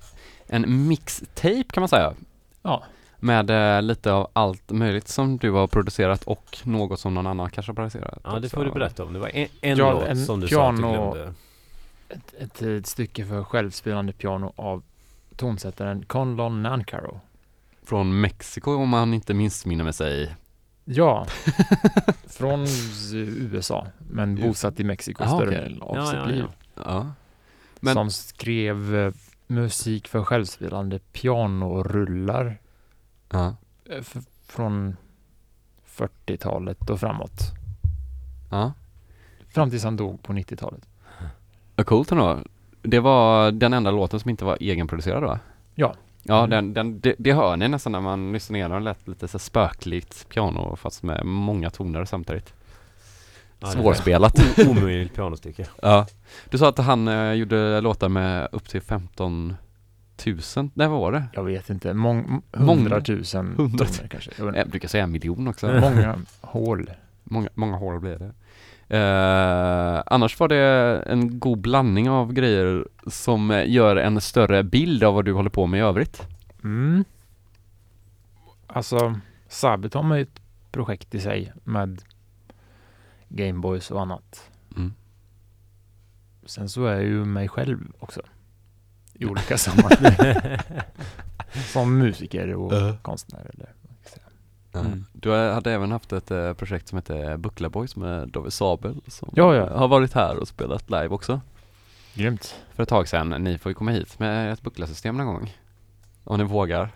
en 0.47 0.89
mixtape 0.89 1.65
kan 1.71 1.81
man 1.81 1.89
säga. 1.89 2.15
Ja. 2.63 2.85
Med 3.21 3.51
eh, 3.77 3.83
lite 3.83 4.13
av 4.13 4.31
allt 4.33 4.71
möjligt 4.71 5.09
som 5.09 5.37
du 5.37 5.51
har 5.51 5.67
producerat 5.67 6.25
och 6.25 6.59
något 6.63 7.01
som 7.01 7.15
någon 7.15 7.27
annan 7.27 7.51
kanske 7.51 7.71
har 7.71 7.75
producerat. 7.75 8.19
Ja, 8.25 8.39
det 8.39 8.49
får 8.49 8.65
du 8.65 8.71
berätta 8.71 9.05
om. 9.05 9.13
Det 9.13 9.19
var 9.19 9.29
en, 9.29 9.49
en 9.61 9.79
Ja, 9.79 9.93
låt 9.93 10.05
en 10.05 10.27
som 10.27 10.41
du 10.41 10.49
sa 10.49 10.71
att 10.71 10.77
du 10.77 10.83
piano- 10.83 11.13
glömde. 11.15 11.35
Ett, 12.09 12.35
ett, 12.39 12.63
ett 12.63 12.87
stycke 12.87 13.27
för 13.27 13.45
självspelande 13.45 14.13
piano 14.13 14.53
av 14.57 14.83
tonsättaren 15.37 16.05
Conlon 16.07 16.63
Nancaro. 16.63 17.21
Från 17.83 18.21
Mexiko 18.21 18.75
om 18.75 18.89
man 18.89 19.15
inte 19.15 19.35
missminner 19.35 19.85
med 19.85 19.95
sig. 19.95 20.35
Ja, 20.91 21.27
från 22.27 22.67
USA, 23.13 23.87
men 23.99 24.37
bosatt 24.37 24.81
i 24.81 24.85
Mexiko 24.85 25.25
Ah, 25.25 25.27
större 25.37 25.51
delen 25.51 25.83
av 25.83 25.97
Ja, 25.97 26.07
sitt 26.07 26.15
ja, 26.19 26.25
liv. 26.27 26.45
ja. 26.75 26.83
Ja. 26.85 27.13
Men- 27.81 27.95
Som 27.95 28.11
skrev 28.11 28.97
eh, 28.97 29.13
musik 29.47 30.09
för 30.09 30.25
självspelande 30.25 30.99
pianorullar 31.13 32.59
Ja. 33.31 33.47
eh, 33.91 33.97
f- 33.99 34.17
från 34.47 34.97
40-talet 35.87 36.91
och 36.91 37.01
framåt. 37.01 37.41
Ja. 38.51 38.73
Fram 39.49 39.71
tills 39.71 39.85
han 39.85 39.97
dog 39.97 40.23
på 40.23 40.33
90-talet. 40.33 40.89
Vad 41.77 41.87
coolt 41.87 42.13
ändå. 42.13 42.39
Det 42.83 43.01
var 43.01 43.53
den 43.53 43.73
enda 43.73 43.91
låten 43.91 44.21
som 44.21 44.31
inte 44.31 44.45
var 44.45 44.57
egenproducerad 44.61 45.23
va? 45.23 45.39
Ja. 45.75 45.95
Ja, 46.23 46.39
Mm. 46.45 46.51
den, 46.51 46.75
den, 46.75 47.01
det, 47.01 47.15
det 47.19 47.33
hör 47.33 47.57
ni 47.57 47.69
nästan 47.69 47.93
när 47.93 48.01
man 48.01 48.33
lyssnar 48.33 48.57
igenom 48.57 48.75
den. 48.75 48.85
lät 48.85 49.09
lite 49.09 49.29
så 49.29 49.39
spökligt 49.39 50.29
piano 50.29 50.77
fast 50.77 51.03
med 51.03 51.27
många 51.27 51.71
toner 51.71 52.05
samtidigt. 52.05 52.53
Ja, 53.61 53.67
Svårspelat. 53.67 54.59
Omöjligt 54.69 55.15
pianostycke. 55.15 55.67
Ja. 55.83 56.07
Du 56.51 56.59
sa 56.59 56.69
att 56.69 56.79
han 56.79 57.09
eh, 57.09 57.33
gjorde 57.33 57.81
låtar 57.81 58.09
med 58.09 58.49
upp 58.53 58.69
till 58.69 58.81
15 58.83 59.57
000. 60.27 60.39
Nej, 60.75 60.89
vad 60.89 61.01
var 61.01 61.13
det? 61.13 61.25
Jag 61.33 61.45
vet 61.45 61.71
inte, 61.71 61.95
mång, 61.95 62.43
Många. 62.57 62.73
hundratusen 62.73 63.55
Hundra- 63.57 63.87
toner 63.87 64.09
kanske. 64.09 64.31
Jag 64.59 64.69
brukar 64.71 64.89
säga 64.89 65.05
en 65.05 65.11
miljon 65.11 65.49
också. 65.49 65.67
Många 65.81 66.19
hål. 66.41 66.91
Många, 67.25 67.49
många 67.55 67.77
hål 67.77 68.01
blir 68.01 68.17
det. 68.19 68.33
Eh, 68.89 70.03
annars 70.07 70.41
var 70.41 70.49
det 70.49 71.03
en 71.07 71.41
god 71.41 71.59
blandning 71.59 72.11
av 72.11 72.33
grejer 72.33 72.89
som 73.07 73.65
gör 73.67 73.97
en 73.97 74.21
större 74.21 74.63
bild 74.63 75.05
av 75.05 75.15
vad 75.15 75.25
du 75.25 75.33
håller 75.33 75.51
på 75.51 75.67
med 75.67 75.79
i 75.79 75.83
övrigt. 75.83 76.27
Mm. 76.65 77.05
Alltså, 78.67 79.21
Sabaton 79.49 80.13
är 80.13 80.19
ett 80.19 80.41
projekt 80.71 81.15
i 81.15 81.21
sig 81.21 81.53
med 81.65 82.03
Gameboys 83.29 83.91
och 83.91 84.01
annat. 84.03 84.51
Mm. 84.77 84.93
Sen 86.47 86.69
så 86.69 86.87
är 86.87 86.95
jag 86.95 87.03
ju 87.05 87.25
mig 87.25 87.49
själv 87.49 87.79
också. 87.99 88.21
I 89.15 89.27
olika 89.27 89.59
sammanhang. 89.59 90.57
Som 91.73 91.99
musiker 91.99 92.55
och 92.55 92.73
Ja. 92.75 92.97
konstnär. 93.03 93.51
Eller 93.55 93.67
vad 93.83 93.91
man 93.91 93.97
ska 94.05 94.11
säga. 94.15 94.27
Ja. 94.68 94.68
Mm. 94.87 95.05
Du 95.13 95.31
hade 95.33 95.73
även 95.73 95.93
haft 95.93 96.13
ett 96.13 96.31
eh, 96.31 96.53
projekt 96.53 96.89
som 96.89 96.99
heter 96.99 97.37
Buckla 97.37 97.69
Boys 97.69 97.97
med 97.97 98.29
David 98.29 98.53
Sabel 98.53 99.01
som 99.07 99.31
Ja, 99.37 99.55
ja. 99.55 99.79
har 99.79 99.89
varit 99.89 100.13
här 100.13 100.37
och 100.37 100.49
spelat 100.49 100.91
live 100.91 101.09
också 101.09 101.41
Grymt. 102.15 102.55
för 102.75 102.83
ett 102.83 102.89
tag 102.89 103.09
sedan. 103.09 103.29
Ni 103.29 103.59
får 103.59 103.71
ju 103.71 103.75
komma 103.75 103.91
hit 103.91 104.19
med 104.19 104.53
ett 104.53 104.63
bucklasystem 104.63 105.17
någon 105.17 105.27
gång. 105.27 105.55
Om 106.25 106.39
ni 106.39 106.45
vågar. 106.45 106.91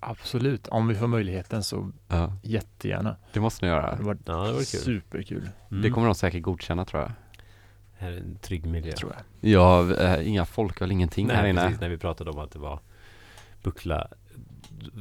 Absolut. 0.00 0.68
Om 0.68 0.88
vi 0.88 0.94
får 0.94 1.06
möjligheten 1.06 1.62
så 1.62 1.90
Ja, 2.08 2.32
jättegärna. 2.42 3.16
det 3.32 3.40
måste 3.40 3.64
ni 3.64 3.70
göra. 3.70 3.96
Det 3.96 4.02
var 4.02 4.18
Ja, 4.26 4.32
det 4.32 4.52
var 4.52 4.58
kul. 4.58 4.64
superkul, 4.80 5.48
Mm. 5.70 5.82
Det 5.82 5.90
kommer 5.90 6.06
de 6.06 6.14
säkert 6.14 6.42
godkänna 6.42 6.84
tror 6.84 7.02
jag. 7.02 7.12
Här 7.98 8.12
är 8.12 8.16
en 8.16 8.36
trygg 8.42 8.66
miljö. 8.66 8.92
tror 8.92 9.12
jag. 9.40 9.50
Ja, 9.50 9.94
eh, 9.96 10.28
inga 10.28 10.44
folk 10.44 10.80
eller 10.80 10.92
ingenting 10.92 11.30
här 11.30 11.42
Nej, 11.42 11.50
inne. 11.50 11.60
precis. 11.64 11.80
När 11.80 11.88
vi 11.88 11.98
pratade 11.98 12.30
om 12.30 12.38
att 12.38 12.50
det 12.50 12.58
var 12.58 12.80
buckla. 13.62 14.08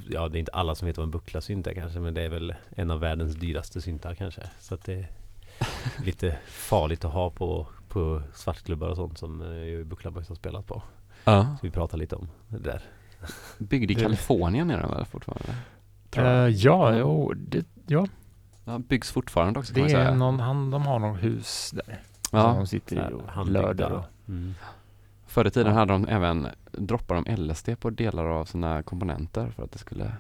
Ja, 0.10 0.28
det 0.28 0.38
är 0.38 0.40
inte 0.40 0.52
alla 0.52 0.76
som 0.76 0.86
vet 0.86 0.98
vad 0.98 1.04
en 1.04 1.12
bucklasynt 1.12 1.68
är 1.68 1.74
kanske, 1.74 2.00
men 2.00 2.14
det 2.14 2.22
är 2.22 2.30
väl 2.30 2.54
en 2.76 2.92
av 2.92 3.00
världens 3.00 3.36
dyraste 3.36 3.82
syntar 3.82 4.16
kanske. 4.16 4.42
Så 4.60 4.74
att 4.74 4.84
det 4.86 4.94
är 4.94 5.08
lite 6.06 6.38
farligt 6.48 7.06
att 7.06 7.14
ha 7.14 7.30
på, 7.30 7.68
på 7.90 8.22
svartklubbar 8.34 8.88
och 8.88 8.96
sånt 8.96 9.18
som 9.18 9.42
eh, 9.42 9.64
ju 9.64 9.84
Buckla 9.84 10.12
Boys 10.12 10.28
har 10.28 10.36
spelat 10.36 10.68
på. 10.68 10.82
Ja. 11.24 11.44
Så 11.44 11.68
vi 11.68 11.72
pratar 11.72 11.98
lite 11.98 12.16
om 12.16 12.28
det 12.48 12.60
där. 12.60 12.82
Byggd 13.58 13.92
i 13.92 13.96
Kalifornien 13.96 14.72
är 14.72 14.80
den 14.80 14.90
väl 14.90 15.06
fortfarande? 15.06 15.56
Tror 16.10 16.28
jag. 16.28 16.52
ja, 16.52 16.96
jo, 16.98 17.34
det, 17.34 17.66
ja, 17.88 18.08
Ja, 18.66 18.80
byggs 18.80 19.12
fortfarande 19.12 19.60
också 19.60 19.74
kan 19.74 19.76
det 19.76 19.82
man 19.82 19.90
säga. 19.90 20.10
är 20.10 20.16
någon, 20.16 20.40
han, 20.40 20.72
de 20.72 20.82
har 20.82 21.00
något 21.00 21.24
hus 21.24 21.72
där. 21.74 22.02
Som 22.30 22.40
ja. 22.40 22.54
de 22.54 22.68
sitter 22.68 23.10
i 23.10 23.14
och 23.14 23.48
löder 23.48 23.92
och 23.92 24.04
Mm. 24.28 24.56
Förr 25.34 25.48
i 25.48 25.52
tiden 25.52 25.74
hade 25.74 25.94
de 25.94 26.08
även 26.08 26.48
droppat 26.72 27.26
de 27.26 27.36
LSD 27.36 27.70
på 27.80 27.90
delar 27.90 28.26
av 28.26 28.46
sina 28.46 28.84
komponenter 28.84 29.52
för 29.56 29.64
att 29.64 29.72
det 29.72 29.80
skulle 29.80 30.12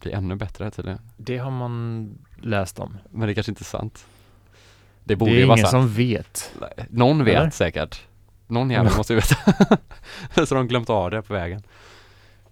bli 0.00 0.12
ännu 0.12 0.36
bättre 0.36 0.70
tydligen. 0.70 1.00
Det 1.16 1.38
har 1.38 1.50
man 1.50 2.08
läst 2.40 2.78
om. 2.78 2.98
Men 3.10 3.28
det 3.28 3.34
kanske 3.34 3.52
inte 3.52 3.62
är 3.62 3.64
sant. 3.64 4.06
Det 5.04 5.16
borde 5.16 5.32
det 5.32 5.36
ju 5.36 5.42
är 5.42 5.46
vara 5.46 5.58
ingen 5.58 5.70
sant. 5.70 5.84
som 5.84 5.94
vet. 5.94 6.54
Någon 6.90 7.24
vet 7.24 7.36
Eller? 7.36 7.50
säkert. 7.50 8.02
Någon 8.46 8.70
jävel 8.70 8.92
måste 8.96 9.12
ju 9.12 9.20
veta. 9.20 9.36
så 10.46 10.54
de 10.54 10.68
glömt 10.68 10.90
av 10.90 11.10
det 11.10 11.22
på 11.22 11.34
vägen. 11.34 11.62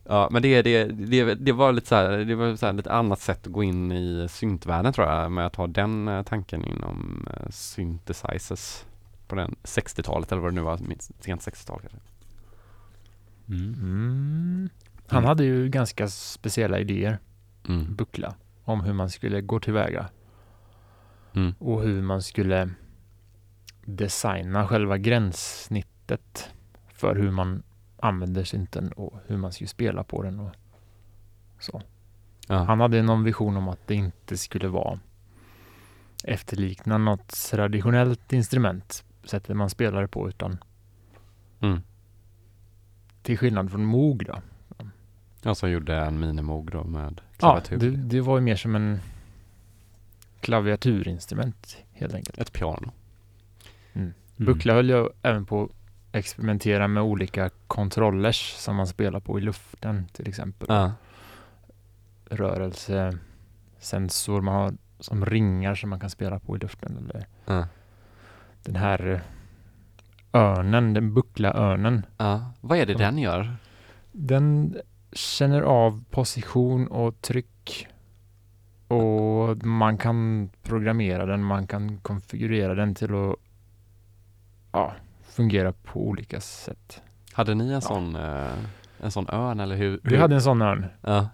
Ja, 0.05 0.29
men 0.31 0.43
det, 0.43 0.63
det, 0.63 0.85
det, 0.85 1.35
det 1.35 1.53
var 1.53 1.73
lite 1.73 1.87
så 1.87 1.95
här, 1.95 2.19
det 2.19 2.35
var 2.35 2.57
så 2.57 2.67
här 2.67 2.73
lite 2.73 2.93
annat 2.93 3.21
sätt 3.21 3.47
att 3.47 3.53
gå 3.53 3.63
in 3.63 3.93
i 3.93 4.27
syntvärlden 4.31 4.93
tror 4.93 5.09
jag, 5.09 5.33
med 5.33 5.47
att 5.47 5.57
ha 5.57 5.67
den 5.67 6.09
eh, 6.09 6.23
tanken 6.23 6.65
inom 6.65 7.29
uh, 7.31 7.51
synthesizers 7.51 8.85
på 9.31 9.37
den 9.37 9.57
60-talet 9.63 10.33
eller 10.33 10.43
vad 10.43 10.51
det 10.53 10.55
nu 10.55 10.61
var, 10.61 10.77
sent 11.21 11.41
60-tal 11.43 11.81
kanske. 11.81 11.99
Mm. 13.49 13.75
Mm. 13.75 14.69
Han 15.07 15.25
hade 15.25 15.45
ju 15.45 15.69
ganska 15.69 16.09
speciella 16.09 16.79
idéer, 16.79 17.19
Mm. 17.69 17.95
Buckla, 17.95 18.35
om 18.65 18.81
hur 18.81 18.93
man 18.93 19.11
skulle 19.11 19.41
gå 19.41 19.61
tillväga 19.61 20.07
Mm. 21.35 21.55
och 21.59 21.83
hur 21.83 22.03
man 22.03 22.23
skulle 22.23 22.71
designa 23.85 24.67
själva 24.67 24.99
gränssnittet 24.99 26.51
för 26.95 27.17
hur 27.17 27.31
man 27.31 27.63
använder 27.99 28.45
synten 28.45 28.93
och 28.93 29.21
hur 29.27 29.37
man 29.37 29.53
skulle 29.53 29.69
spela 29.69 30.05
på 30.05 30.23
den 30.23 30.41
och 30.41 30.51
så. 31.59 31.83
Ja. 32.49 32.55
Han 32.65 32.81
hade 32.81 33.03
någon 33.03 33.25
vision 33.25 33.57
om 33.57 33.69
att 33.69 33.87
det 33.87 33.95
inte 33.95 34.37
skulle 34.37 34.69
vara 34.69 34.99
efterlikna 36.25 36.99
något 36.99 37.29
traditionellt 37.51 38.33
instrument, 38.33 39.05
sättet 39.31 39.57
man 39.57 39.71
spelar 39.71 40.03
det 40.03 40.09
på, 40.09 40.29
utan 40.29 40.59
Mm. 41.63 41.81
till 43.23 43.39
skillnad 43.39 43.71
från 43.71 43.85
Moog 43.85 44.25
då. 44.27 44.39
Jag 45.43 45.57
som 45.57 45.71
gjorde 45.71 45.97
en 45.97 46.21
minimog 46.21 46.71
då 46.71 46.85
med 46.85 47.21
Ja, 47.31 47.61
klaviatur. 47.61 47.79
det, 47.79 47.91
det 47.97 48.21
var 48.21 48.37
ju 48.39 48.43
mer 48.45 48.57
som 48.57 48.75
en 48.77 49.01
klaviaturinstrument 50.41 51.77
helt 51.93 52.15
enkelt. 52.15 52.39
Ett 52.39 52.53
piano. 52.53 52.93
Mm. 53.93 54.13
Buckla 54.37 54.73
höll 54.75 54.89
jag 54.89 55.11
även 55.23 55.47
på 55.47 55.63
att 55.65 55.71
experimentera 56.13 56.89
med 56.89 57.03
olika 57.03 57.51
kontrollers 57.67 58.55
som 58.57 58.77
man 58.77 58.87
spelar 58.87 59.21
på 59.21 59.39
i 59.39 59.43
luften 59.43 60.07
till 60.13 60.29
exempel. 60.29 60.67
Ja. 60.71 60.93
Rörelsesensor 63.81 64.41
man 64.41 64.55
har 64.55 64.75
som 65.01 65.27
ringar 65.27 65.75
som 65.75 65.91
man 65.91 66.01
kan 66.01 66.11
spela 66.11 66.39
på 66.39 66.57
i 66.57 66.59
luften. 66.59 66.97
Eller 66.97 67.27
Ja. 67.47 67.67
Den 68.63 68.77
här 68.77 69.21
örnen, 70.33 70.95
den 70.95 71.15
buckla-örnen. 71.15 72.07
ja. 72.17 72.53
Vad 72.61 72.79
är 72.79 72.87
det 72.87 72.95
den 72.95 73.19
gör? 73.19 73.57
Den 74.13 74.77
känner 75.13 75.63
av 75.63 76.05
position 76.11 76.87
och 76.89 77.21
tryck 77.21 77.89
och 78.89 79.67
man 79.67 79.99
kan 79.99 80.51
programmera 80.63 81.27
den, 81.27 81.45
man 81.45 81.67
kan 81.67 81.99
konfigurera 81.99 82.75
den 82.75 82.95
till 82.95 83.15
att 83.15 83.37
ja, 84.73 84.93
fungera 85.23 85.73
på 85.73 86.01
olika 86.09 86.41
sätt. 86.41 87.03
Hade 87.33 87.55
ni 87.55 87.73
en 87.73 87.81
sån, 87.83 88.17
eh, 88.17 88.53
en 89.01 89.11
sån 89.11 89.27
örn 89.31 89.61
eller 89.61 89.77
hur? 89.77 90.01
Vi 90.03 90.17
hade 90.17 90.35
en 90.35 90.43
sån 90.43 90.63
örn, 90.63 90.87
Ja. 91.03 91.29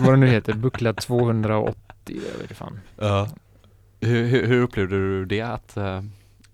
vad 0.00 0.12
den 0.12 0.20
nu 0.20 0.26
heter, 0.26 0.52
Buckla 0.54 0.92
280, 0.92 2.20
jag 2.32 2.38
vet 2.48 2.56
fan. 2.56 2.80
Ja. 2.98 3.28
Hur, 4.00 4.26
hur, 4.26 4.46
hur 4.46 4.60
upplevde 4.62 4.96
du 4.96 5.24
det 5.24 5.40
att 5.40 5.76
eh, 5.76 6.02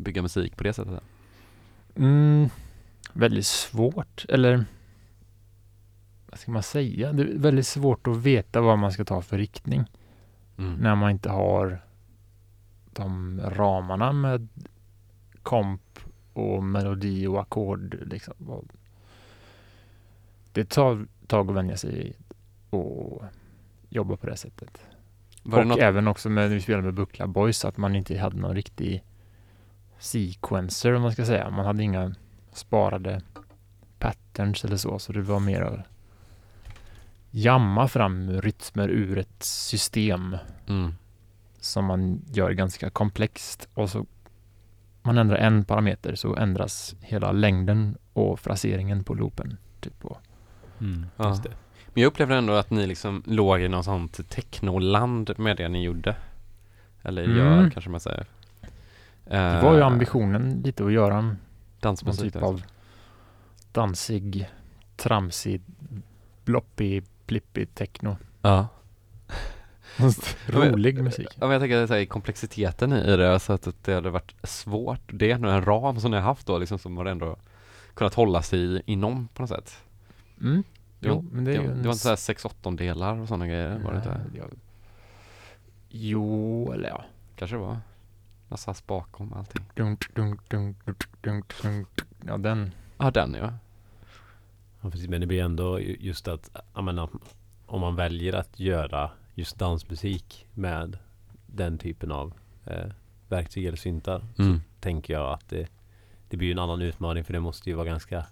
bygga 0.05 0.23
musik 0.23 0.57
på 0.57 0.65
det 0.65 0.73
sättet? 0.73 1.01
Mm, 1.97 2.49
väldigt 3.13 3.47
svårt, 3.47 4.27
eller 4.29 4.65
vad 6.27 6.39
ska 6.39 6.53
man 6.53 6.63
säga? 6.63 7.13
Det 7.13 7.23
är 7.23 7.39
väldigt 7.39 7.67
svårt 7.67 8.07
att 8.07 8.17
veta 8.17 8.61
vad 8.61 8.79
man 8.79 8.93
ska 8.93 9.05
ta 9.05 9.23
för 9.23 9.39
riktning. 9.39 9.85
Mm. 10.59 10.75
när 10.75 10.95
man 10.95 11.11
inte 11.11 11.31
har 11.31 11.81
de 12.93 13.41
ramarna 13.45 14.13
med 14.13 14.49
komp 15.43 15.99
och 16.33 16.63
melodi 16.63 17.27
och 17.27 17.41
ackord. 17.41 17.99
Liksom. 18.07 18.35
Det 20.53 20.65
tar 20.65 21.07
tag 21.27 21.51
att 21.51 21.57
vänja 21.57 21.77
sig 21.77 22.17
och 22.71 23.25
jobba 23.89 24.17
på 24.17 24.27
det 24.27 24.37
sättet. 24.37 24.81
Var 25.43 25.59
det 25.59 25.63
och 25.63 25.69
något? 25.69 25.79
även 25.79 26.09
också 26.09 26.31
med 26.31 26.49
när 26.49 26.55
vi 26.55 26.61
spelade 26.61 26.85
med 26.85 26.95
Buckla 26.95 27.27
Boys 27.27 27.65
att 27.65 27.77
man 27.77 27.97
inte 27.97 28.19
hade 28.19 28.37
någon 28.37 28.55
riktig 28.55 29.05
sequencer 30.05 30.93
om 30.93 31.03
man 31.03 31.13
ska 31.13 31.25
säga. 31.27 31.51
Man 31.51 31.67
hade 31.67 31.83
inga 31.83 32.15
sparade 32.53 33.21
patterns 33.99 34.65
eller 34.65 34.77
så, 34.77 34.99
så 34.99 35.13
det 35.13 35.23
var 35.23 35.41
mer 35.41 35.61
att 35.63 35.81
jamma 37.31 37.89
fram 37.89 38.31
rytmer 38.41 38.89
ur 38.89 39.19
ett 39.19 39.43
system 39.43 40.37
Mm. 40.69 40.95
som 41.61 41.85
man 41.85 42.23
gör 42.33 42.51
ganska 42.51 42.91
komplext 42.91 43.69
och 43.75 43.91
så 43.91 44.07
man 45.03 45.19
ändrar 45.19 45.37
en 45.37 45.65
parameter 45.65 46.15
så 46.15 46.37
ändras 46.37 46.95
hela 47.01 47.33
längden 47.33 47.97
och 48.13 48.41
fraseringen 48.41 49.05
på 49.05 49.15
loopen. 49.15 49.57
Typ. 49.81 50.05
Och, 50.05 50.19
Mm, 50.81 51.07
Ja. 51.17 51.29
just 51.29 51.43
det. 51.43 51.53
Men 51.95 52.03
jag 52.03 52.09
upplevde 52.09 52.37
ändå 52.37 52.53
att 52.53 52.71
ni 52.71 52.87
liksom 52.87 53.23
låg 53.27 53.61
i 53.61 53.69
något 53.69 53.85
sånt 53.85 54.31
technoland 54.31 55.31
med 55.39 55.57
det 55.57 55.69
ni 55.69 55.83
gjorde. 55.85 56.17
Eller 57.03 57.25
Mm. 57.25 57.37
gör 57.37 57.71
kanske 57.71 57.91
man 57.91 58.01
säger. 58.01 58.27
Det 59.25 59.61
var 59.63 59.75
ju 59.75 59.81
Eh, 59.81 59.87
ambitionen 59.87 60.63
lite 60.65 60.85
att 60.85 60.93
göra 60.93 61.21
någon 61.21 61.37
Dansmusik 61.81 62.33
typ 62.33 62.43
av 62.43 62.63
dansig, 63.73 64.51
tramsig, 64.97 65.63
bloppig, 66.45 67.05
plippig 67.27 67.75
techno. 67.75 68.17
Ja. 68.43 68.67
Rolig 70.47 71.03
musik. 71.03 71.29
Ja, 71.31 71.47
men 71.47 71.51
jag 71.51 71.61
tänker 71.61 71.87
så 71.87 71.95
här, 71.95 72.05
komplexiteten 72.05 72.93
i 72.93 73.17
det, 73.17 73.41
så 73.41 73.53
att 73.53 73.69
det 73.85 73.95
hade 73.95 74.11
varit 74.11 74.35
svårt. 74.43 75.01
Det 75.07 75.31
är 75.31 75.35
ändå 75.35 75.49
en 75.49 75.65
ram 75.65 76.01
som 76.01 76.11
ni 76.11 76.17
har 76.17 76.25
haft 76.25 76.47
då, 76.47 76.59
liksom, 76.59 76.79
som 76.79 76.97
har 76.97 77.05
ändå 77.07 77.37
kunnat 77.95 78.15
hålla 78.15 78.43
sig 78.43 78.83
inom 78.87 79.29
på 79.35 79.43
något 79.43 79.49
sätt. 79.49 79.77
Mm. 80.41 80.63
Jo, 81.01 81.15
var, 81.15 81.23
men 81.23 81.45
det 81.45 81.55
är 81.55 81.59
det, 81.59 81.65
en 81.65 81.69
det 81.69 81.73
var 81.73 81.79
inte 81.81 81.91
s- 81.91 82.03
så 82.03 82.09
här 82.09 82.17
sex 82.17 82.45
åttondelar 82.45 83.21
och 83.21 83.29
sådana 83.29 83.47
grejer, 83.47 83.79
var 83.79 83.93
det 83.93 83.97
inte? 83.99 84.21
Jo, 85.89 86.73
eller 86.73 86.89
ja. 86.89 87.05
Kanske 87.37 87.57
det 87.57 87.61
var? 87.61 87.79
SAS 88.57 88.87
bakom 88.87 89.33
allting. 89.33 89.65
Ja, 92.27 92.37
den. 92.39 92.71
Ja, 92.99 93.11
den 93.11 93.35
ja. 93.35 93.53
Ja, 94.81 94.91
precis. 94.91 95.09
Men 95.09 95.21
det 95.21 95.27
blir 95.27 95.43
ändå 95.43 95.81
ju- 95.81 95.97
just 96.01 96.29
att, 96.29 96.51
jag 96.75 96.85
menar, 96.85 97.09
om 97.67 97.81
man 97.81 97.97
väljer 97.97 98.33
att 98.33 98.61
göra 98.61 99.11
just 99.35 99.59
dansmusik 99.59 100.47
med 100.55 100.99
den 101.47 101.79
typen 101.79 102.13
av 102.13 102.33
eh, 102.67 102.87
verktyg 103.29 103.65
eller 103.67 103.77
syntar 103.77 104.27
Mm. 104.39 104.61
tänker 104.81 105.15
jag 105.15 105.33
att 105.33 105.49
det, 105.49 105.69
det 106.29 106.37
blir 106.37 106.49
ju 106.49 106.53
en 106.53 106.59
annan 106.59 106.83
utmaning 106.83 107.25
för 107.25 107.33
det 107.33 107.41
måste 107.41 107.71
ju 107.71 107.77
vara 107.77 107.87
ganska 107.87 108.27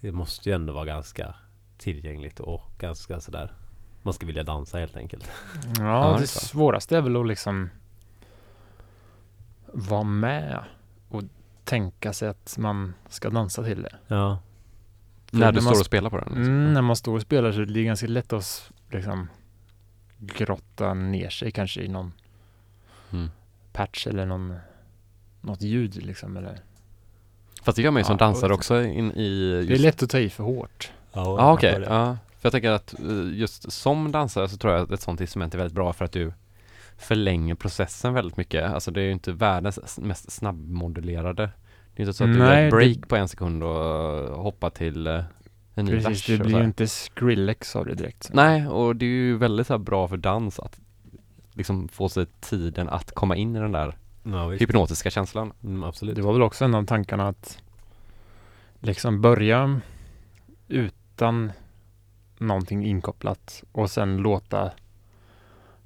Det 0.00 0.12
måste 0.12 0.48
ju 0.48 0.54
ändå 0.54 0.72
vara 0.72 0.84
ganska 0.84 1.34
tillgängligt 1.78 2.40
och 2.40 2.62
ganska 2.78 3.20
sådär 3.20 3.52
Man 4.02 4.14
ska 4.14 4.26
vilja 4.26 4.42
dansa 4.42 4.78
helt 4.78 4.96
enkelt. 4.96 5.30
Ja, 5.78 6.12
Ja, 6.12 6.18
det 6.20 6.26
svåraste 6.26 6.96
är 6.96 7.00
väl 7.02 7.16
att 7.16 7.26
liksom 7.26 7.70
vara 9.74 10.02
med 10.02 10.64
och 11.08 11.22
tänka 11.64 12.12
sig 12.12 12.28
att 12.28 12.54
man 12.58 12.94
ska 13.08 13.30
dansa 13.30 13.64
till 13.64 13.82
det. 13.82 13.96
Ja. 14.08 14.38
För 15.26 15.36
När 15.36 15.52
du 15.52 15.54
när 15.56 15.60
står 15.60 15.70
man 15.70 15.80
och 15.80 15.86
spelar 15.86 16.10
på 16.10 16.16
den? 16.18 16.24
liksom. 16.28 16.42
Mm, 16.44 16.72
när 16.74 16.82
man 16.82 16.96
står 16.96 17.14
och 17.14 17.22
spelar 17.22 17.52
så 17.52 17.60
är 17.60 17.66
det 17.66 17.84
ganska 17.84 18.06
lätt 18.06 18.32
att 18.32 18.70
liksom 18.90 19.28
grotta 20.18 20.94
ner 20.94 21.28
sig 21.30 21.50
kanske 21.50 21.82
i 21.82 21.88
någon 21.88 22.12
Mm. 23.12 23.30
patch 23.72 24.06
eller 24.06 24.26
någon, 24.26 24.54
något 25.40 25.62
ljud 25.62 25.96
liksom. 26.06 26.36
Eller. 26.36 26.58
Fast 27.62 27.76
det 27.76 27.82
gör 27.82 27.90
man 27.90 28.00
ju 28.00 28.04
som 28.04 28.16
Ja, 28.20 28.26
dansare 28.26 28.54
också 28.54 28.82
in 28.82 29.12
i 29.12 29.50
Det 29.50 29.56
är 29.58 29.62
just 29.62 29.82
lätt 29.82 30.02
att 30.02 30.10
ta 30.10 30.18
i 30.18 30.30
för 30.30 30.44
hårt. 30.44 30.92
Ja 31.12 31.52
okej, 31.52 31.82
ja. 31.86 32.16
För 32.38 32.46
jag 32.46 32.52
tänker 32.52 32.70
att 32.70 32.94
eh, 33.00 33.32
just 33.32 33.72
som 33.72 34.12
dansare 34.12 34.48
så 34.48 34.56
tror 34.56 34.72
jag 34.72 34.82
att 34.82 34.90
ett 34.90 35.00
sånt 35.00 35.20
instrument 35.20 35.54
är 35.54 35.58
väldigt 35.58 35.74
bra 35.74 35.92
för 35.92 36.04
att 36.04 36.12
du 36.12 36.32
förlänger 37.04 37.54
processen 37.54 38.14
väldigt 38.14 38.36
mycket. 38.36 38.64
Alltså 38.70 38.90
det 38.90 39.00
är 39.00 39.04
ju 39.04 39.12
inte 39.12 39.32
världens 39.32 39.98
mest 40.02 40.32
snabbmodulerade. 40.32 41.50
Det 41.94 42.02
är 42.02 42.06
inte 42.06 42.12
så 42.12 42.24
att 42.24 42.32
du 42.32 42.38
gör 42.38 42.46
Nej, 42.46 42.64
ett 42.64 42.70
det- 42.70 42.76
break 42.76 43.08
på 43.08 43.16
en 43.16 43.28
sekund 43.28 43.62
och 43.62 44.42
hoppar 44.42 44.70
till 44.70 45.06
eh, 45.06 45.20
en 45.74 45.84
ny 45.84 45.90
Precis, 45.90 46.06
vers. 46.08 46.26
det 46.38 46.44
blir 46.44 46.58
ju 46.58 46.64
inte 46.64 46.86
Skrillex 46.88 47.76
av 47.76 47.86
det 47.86 47.94
direkt. 47.94 48.30
Nej, 48.32 48.66
och 48.68 48.96
det 48.96 49.04
är 49.04 49.08
ju 49.08 49.36
väldigt 49.36 49.66
så 49.66 49.72
här 49.72 49.78
bra 49.78 50.08
för 50.08 50.16
dans 50.16 50.58
att 50.60 50.80
liksom 51.52 51.88
få 51.88 52.08
sig 52.08 52.26
tiden 52.40 52.88
att 52.88 53.12
komma 53.12 53.36
in 53.36 53.56
i 53.56 53.58
den 53.60 53.72
där 53.72 53.96
Ja, 54.22 54.50
hypnotiska 54.50 55.10
känslan. 55.10 55.52
Mm, 55.64 55.84
absolut. 55.84 56.14
Det 56.16 56.22
var 56.22 56.32
väl 56.32 56.42
också 56.42 56.64
en 56.64 56.74
av 56.74 56.86
tankarna 56.86 57.28
att 57.28 57.62
liksom 58.80 59.20
börja 59.20 59.80
utan 60.68 61.52
någonting 62.38 62.86
inkopplat 62.86 63.64
och 63.72 63.90
sen 63.90 64.16
låta 64.16 64.70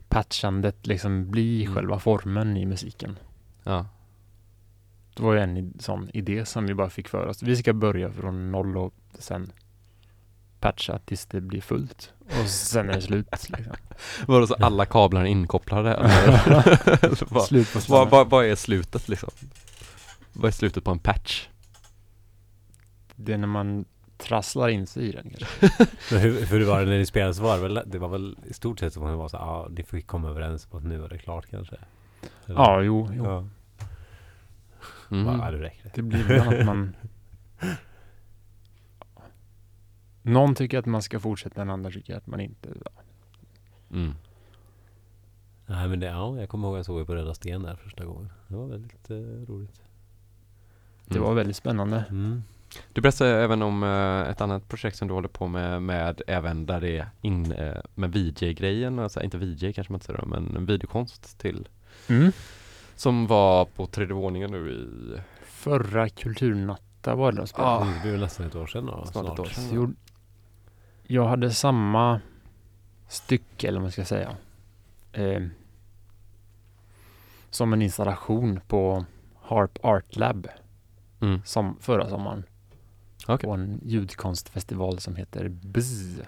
patchandet 0.09 0.87
liksom 0.87 1.31
bli 1.31 1.63
Mm. 1.63 1.75
själva 1.75 1.99
formen 1.99 2.57
i 2.57 2.67
musiken. 2.67 3.19
Ja. 3.65 3.87
Det 5.17 5.23
var 5.23 5.33
ju 5.35 5.41
en 5.41 5.73
sån 5.81 6.11
idé 6.15 6.45
som 6.47 6.67
vi 6.67 6.75
bara 6.75 6.91
fick 6.91 7.09
för 7.09 7.27
oss. 7.27 7.43
Vi 7.43 7.57
ska 7.57 7.73
börja 7.73 8.13
från 8.13 8.53
noll 8.53 8.77
och 8.77 8.95
sen 9.19 9.53
patcha 10.61 10.99
tills 10.99 11.27
det 11.27 11.41
blir 11.41 11.61
fullt 11.61 12.13
och 12.43 12.49
sen 12.49 12.91
är 12.91 12.95
det 12.95 13.01
slut. 13.03 13.27
Liksom. 13.49 13.75
Var 14.27 14.41
det 14.41 14.47
så 14.47 14.55
alla 14.55 14.87
kablar 14.87 15.25
inkopplade? 15.25 15.97
vad- 17.29 17.45
Slut 17.45 17.73
på 17.73 17.79
Vad, 17.89 18.11
vad, 18.11 18.31
vad 18.31 18.45
är 18.47 18.55
slutet 18.55 19.09
liksom? 19.09 19.31
Vad 20.33 20.49
är 20.49 20.53
slutet 20.53 20.85
på 20.85 20.91
en 20.91 20.99
patch? 20.99 21.49
Det 23.17 23.33
är 23.33 23.39
när 23.39 23.47
man 23.49 23.85
trasslar 24.19 24.69
in 24.69 24.87
sig 24.87 25.09
i 25.09 25.13
den 25.13 25.31
kanske. 25.31 25.87
Men 26.15 26.21
hur, 26.23 26.47
hur 26.47 26.65
var 26.67 26.81
det 26.81 26.87
när 26.87 26.99
ni 26.99 27.07
spelade 27.07 27.35
så 27.35 27.43
var 27.43 27.57
det 27.57 27.63
väl, 27.63 27.81
det 27.87 27.99
var 27.99 28.09
väl 28.09 28.37
i 28.47 28.53
stort 28.53 28.79
sett 28.81 28.93
som 28.93 29.03
att 29.05 29.13
det 29.13 29.17
var 29.17 29.29
så 29.29 29.37
ja 29.37 29.43
ah, 29.43 29.69
ni 29.71 29.83
fick 29.83 30.07
komma 30.07 30.29
överens 30.29 30.67
på 30.67 30.77
att 30.77 30.85
nu 30.85 31.05
är 31.05 31.09
det 31.09 31.19
klart 31.19 31.47
kanske? 31.51 31.77
Eller? 32.47 32.57
Ja, 32.57 32.83
jo, 32.83 33.09
jo. 33.13 33.25
Ja. 33.25 33.49
Mm. 35.11 35.25
Bara, 35.27 35.47
Ja, 35.47 35.51
det 35.51 35.63
räcker. 35.65 35.91
Det 35.95 36.03
blir 36.03 36.21
ibland 36.21 36.55
att 36.55 36.67
man 36.67 36.97
Någon 40.23 40.55
tycker 40.55 40.79
att 40.79 40.87
man 40.87 41.03
ska 41.03 41.21
fortsätta, 41.21 41.61
den 41.61 41.71
andra 41.71 41.91
tycker 41.91 42.17
att 42.17 42.27
man 42.27 42.41
inte. 42.41 42.69
Mm. 43.91 44.15
Nej 45.67 45.89
men 45.89 46.01
det, 46.01 46.07
ja, 46.07 46.41
jag 46.41 46.49
kommer 46.49 46.69
ihåg 46.69 46.75
att 46.77 46.79
jag 46.79 46.87
såg 46.87 47.07
på 47.07 47.15
Röda 47.15 47.35
Sten 47.35 47.63
där 47.63 47.77
första 47.77 48.05
gången. 48.05 48.31
Det 48.49 48.57
var 48.57 48.67
väldigt 48.67 49.11
eh, 49.11 49.17
roligt. 49.49 49.83
Det 51.07 51.15
Mm. 51.17 51.29
var 51.29 51.35
väldigt 51.35 51.57
spännande. 51.57 52.05
Mm. 52.11 52.43
Du 52.93 53.01
berättade 53.01 53.31
även 53.43 53.63
om 53.63 53.83
eh, 53.83 54.31
ett 54.31 54.41
annat 54.41 54.69
projekt 54.69 54.97
som 54.97 55.09
du 55.09 55.15
håller 55.15 55.29
på 55.29 55.47
med, 55.47 55.83
med 55.83 56.23
även 56.27 56.67
där 56.67 56.81
det 56.81 56.99
är 56.99 57.09
in 57.21 57.53
eh, 57.53 57.77
med 57.95 58.13
VJ-grejen, 58.13 58.99
alltså, 58.99 59.23
inte 59.23 59.39
VJ 59.39 59.73
kanske 59.73 59.93
man 59.93 59.97
inte 59.97 60.07
säger 60.07 60.21
då, 60.21 60.27
men 60.27 60.67
videokonst 60.67 61.39
till 61.39 61.69
Mm. 62.09 62.33
som 62.97 63.27
var 63.27 63.65
på 63.65 63.87
tredje 63.87 64.15
våningen 64.15 64.51
nu 64.51 64.71
i 64.71 64.87
Förra 65.45 66.09
kulturnatta 66.09 67.15
var 67.15 67.33
det. 67.33 67.47
Ja. 67.57 67.83
Mm, 67.83 67.95
Det 68.05 68.11
väl 68.11 68.21
nästan 68.21 68.47
ett 68.47 68.55
år 68.57 68.67
sedan 68.67 68.87
då, 68.87 69.05
Snart 69.07 69.33
ett 69.33 69.39
år 69.39 69.45
sedan. 69.45 69.75
Gjorde- 69.75 69.95
Jag 71.07 71.29
hade 71.29 71.51
samma 71.51 72.21
stycke, 73.09 73.69
eller 73.69 73.79
vad 73.79 73.83
man 73.85 73.93
ska 73.93 74.05
säga. 74.05 74.37
Eh, 75.13 75.43
som 77.51 77.73
en 77.73 77.83
installation 77.83 78.61
på 78.69 79.05
Harp 79.43 79.79
Art 79.83 80.17
Lab 80.17 80.49
Mm. 81.21 81.41
som 81.45 81.77
förra 81.81 82.09
sommaren. 82.09 82.43
Okej. 83.29 83.49
På 83.49 83.55
en 83.55 83.81
ljudkonstfestival 83.85 84.99
som 84.99 85.17
heter 85.17 85.49
BZZ. 85.49 86.21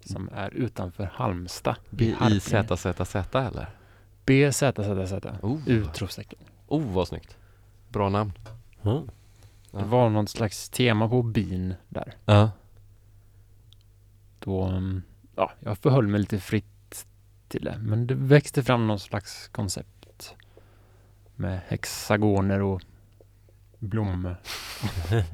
Som 0.00 0.28
är 0.32 0.54
utanför 0.54 1.04
Halmstad. 1.04 1.76
I, 1.98 2.04
i 2.04 2.12
Harplinge. 2.12 2.76
ZZZ 2.76 3.16
eller? 3.34 3.68
BZZZ. 4.24 5.42
Oh. 5.42 5.68
Utropstecken. 5.68 6.38
oh 6.66 6.92
vad 6.92 7.08
snyggt 7.08 7.36
Bra 7.88 8.08
namn 8.08 8.32
Mm. 8.82 9.08
Ja. 9.70 9.78
Det 9.78 9.84
var 9.84 10.10
något 10.10 10.30
slags 10.30 10.68
tema 10.68 11.08
på 11.08 11.22
bin 11.22 11.74
där. 11.88 12.14
Ja 12.24 12.50
Då, 14.38 14.62
mm, 14.62 15.02
ja, 15.36 15.52
jag 15.60 15.78
förhöll 15.78 16.06
mig 16.06 16.20
lite 16.20 16.38
fritt 16.38 17.06
till 17.48 17.64
det. 17.64 17.78
Men 17.80 18.06
det 18.06 18.14
växte 18.14 18.62
fram 18.62 18.86
någon 18.86 19.00
slags 19.00 19.48
koncept. 19.48 20.34
Med 21.36 21.60
hexagoner 21.68 22.62
och 22.62 22.82
blommor. 23.84 24.36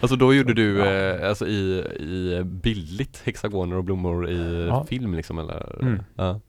Alltså 0.00 0.16
då 0.16 0.34
gjorde 0.34 0.54
du 0.54 0.78
Ja. 0.78 0.84
eh, 0.92 1.28
alltså 1.28 1.46
i, 1.46 1.78
i 1.98 2.42
bildligt 2.44 3.22
hexagoner 3.26 3.76
och 3.76 3.84
blommor 3.84 4.28
i 4.30 4.66
Ja. 4.68 4.84
film 4.84 5.14
liksom 5.14 5.38
eller? 5.38 5.82
Mm. 5.82 6.02
Ja. 6.16 6.40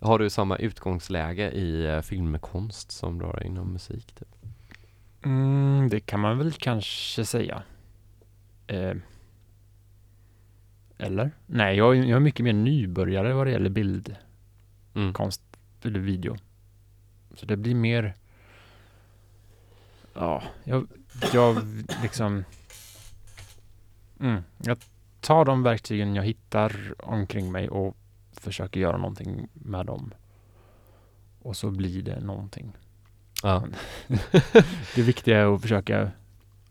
Har 0.00 0.18
du 0.18 0.30
samma 0.30 0.56
utgångsläge 0.56 1.50
i 1.50 1.86
eh, 1.86 2.00
filmkonst 2.00 2.90
som 2.90 3.18
du 3.18 3.24
har 3.24 3.42
inom 3.42 3.72
musik? 3.72 4.12
Typ? 4.14 4.28
Mm, 5.24 5.88
det 5.90 6.00
kan 6.00 6.20
man 6.20 6.38
väl 6.38 6.52
kanske 6.52 7.24
säga. 7.24 7.62
Eh, 8.66 8.94
eller? 10.98 11.30
Nej, 11.46 11.76
jag, 11.76 11.96
jag 11.96 12.16
är 12.16 12.20
mycket 12.20 12.44
mer 12.44 12.52
nybörjare 12.52 13.32
vad 13.32 13.46
det 13.46 13.50
gäller 13.50 13.70
bildkonst 13.70 15.42
Mm. 15.82 15.94
eller 15.94 16.00
video. 16.00 16.36
Så 17.34 17.46
det 17.46 17.56
blir 17.56 17.74
mer... 17.74 18.14
Ja, 20.18 20.42
jag, 20.64 20.86
jag 21.32 21.56
liksom... 22.02 22.44
Mm, 24.20 24.42
jag 24.58 24.78
tar 25.20 25.44
de 25.44 25.62
verktygen 25.62 26.14
jag 26.14 26.22
hittar 26.22 26.94
omkring 26.98 27.52
mig 27.52 27.68
och 27.68 27.96
försöker 28.32 28.80
göra 28.80 28.96
någonting 28.96 29.48
med 29.52 29.86
dem. 29.86 30.14
Och 31.42 31.56
så 31.56 31.70
blir 31.70 32.02
det 32.02 32.20
någonting. 32.20 32.72
Ja. 33.42 33.64
Det 34.94 35.02
viktiga 35.02 35.38
är 35.38 35.54
att 35.54 35.62
försöka 35.62 36.10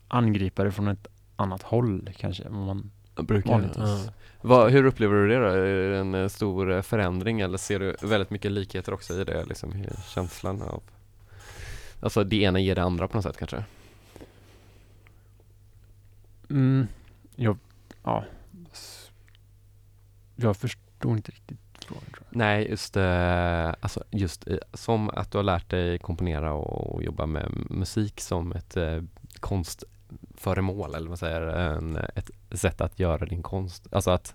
angripa 0.08 0.64
det 0.64 0.72
från 0.72 0.88
ett 0.88 1.06
annat 1.36 1.62
håll 1.62 2.10
kanske. 2.16 2.44
än 2.44 2.54
Man, 2.54 2.90
Brukar. 3.14 3.70
Ja. 3.76 3.98
Vad, 4.40 4.70
hur 4.72 4.84
upplever 4.84 5.14
du 5.14 5.28
det 5.28 5.38
då? 5.38 5.46
Är 5.46 5.90
det 5.90 5.98
en 5.98 6.14
eh, 6.14 6.28
stor 6.28 6.72
eh, 6.72 6.82
förändring 6.82 7.40
eller 7.40 7.58
ser 7.58 7.78
du 7.78 7.96
väldigt 8.02 8.30
mycket 8.30 8.52
likheter 8.52 8.94
också 8.94 9.14
i 9.14 9.24
det 9.24 9.44
liksom, 9.44 9.76
i 9.76 9.88
känslan 10.06 10.62
av 10.62 10.82
Alltså 12.06 12.24
det 12.24 12.36
ena 12.36 12.60
ger 12.60 12.74
det 12.74 12.82
andra 12.82 13.08
på 13.08 13.16
något 13.16 13.24
sätt 13.24 13.36
kanske? 13.36 13.64
mm, 16.50 16.86
jag, 17.36 17.58
ja. 18.02 18.24
Jag 20.36 20.56
förstår 20.56 21.12
inte 21.12 21.32
riktigt 21.32 21.58
frågan 21.86 22.04
tror 22.04 22.26
jag. 22.30 22.36
Nej, 22.36 22.70
just 22.70 22.96
eh, 22.96 23.68
alltså 23.80 24.04
just 24.10 24.48
i, 24.48 24.58
som 24.72 25.10
att 25.10 25.30
du 25.30 25.38
har 25.38 25.42
lärt 25.42 25.70
dig 25.70 25.98
komponera 25.98 26.52
och, 26.52 27.02
jobba 27.02 27.26
med 27.26 27.52
musik 27.70 28.20
som 28.20 28.52
ett 28.52 28.76
eh, 28.76 29.02
konstföremål 29.40 30.88
eller 30.88 30.98
vad 30.98 31.08
man 31.08 31.16
säger, 31.16 31.40
en, 31.42 31.96
ett 31.96 32.30
sätt 32.50 32.80
att 32.80 32.98
göra 32.98 33.26
din 33.26 33.42
konst. 33.42 33.86
Alltså 33.92 34.10
att 34.10 34.34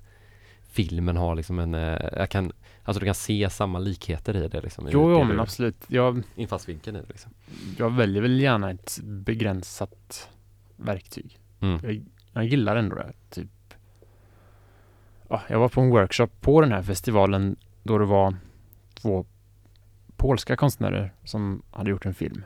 filmen 0.68 1.18
har 1.18 1.36
liksom 1.36 1.60
en, 1.60 1.76
eh, 1.76 2.10
jag 2.12 2.30
kan, 2.30 2.52
alltså 2.84 3.00
du 3.00 3.06
kan 3.06 3.16
se 3.16 3.50
samma 3.50 3.80
likheter 3.80 4.36
i 4.36 4.48
det 4.48 4.62
liksom. 4.62 4.88
i 4.88 4.92
Jo, 4.92 5.12
jo 5.12 5.24
men 5.24 5.40
absolut. 5.40 5.76
Jag, 5.88 6.24
Infallsvinkeln 6.36 6.96
i 6.98 7.00
det 7.02 7.08
liksom. 7.10 7.32
jag 7.78 7.90
väljer 7.90 8.22
väl 8.22 8.40
gärna 8.42 8.72
ett 8.72 9.00
begränsat 9.04 10.30
verktyg. 10.76 11.40
Mm. 11.60 11.80
Jag, 11.84 12.06
jag 12.34 12.46
gillar 12.46 12.76
ändå 12.76 12.96
det. 12.96 13.14
Typ. 13.30 13.50
Ja, 15.30 15.42
jag 15.50 15.60
var 15.60 15.70
på 15.70 15.82
en 15.82 15.90
workshop 15.90 16.28
på 16.42 16.62
den 16.62 16.72
här 16.72 16.84
festivalen 16.84 17.56
då 17.84 17.98
det 17.98 18.06
var 18.06 18.36
två 18.94 19.26
polska 20.16 20.56
konstnärer 20.56 21.14
som 21.24 21.62
hade 21.72 21.90
gjort 21.90 22.06
en 22.06 22.14
film. 22.14 22.44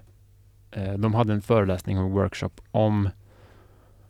Eh, 0.71 0.93
de 0.93 1.13
hade 1.13 1.33
en 1.33 1.41
föreläsning 1.41 1.99
och 1.99 2.11
workshop 2.11 2.51
om 2.71 3.09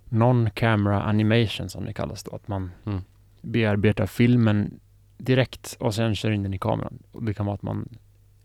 non-camera 0.10 1.02
animation 1.02 1.70
som 1.70 1.86
det 1.86 1.94
kallas 1.94 2.24
då. 2.24 2.36
Att 2.36 2.48
man 2.48 2.72
Mm. 2.86 3.02
bearbetar 3.42 4.06
filmen 4.06 4.80
direkt 5.18 5.78
och 5.80 5.96
sen 5.96 6.16
kör 6.16 6.32
in 6.32 6.44
den 6.44 6.54
i 6.54 6.58
kameran. 6.60 7.00
Och 7.12 7.24
det 7.24 7.34
kan 7.34 7.46
vara 7.46 7.54
att 7.56 7.62
man 7.62 7.90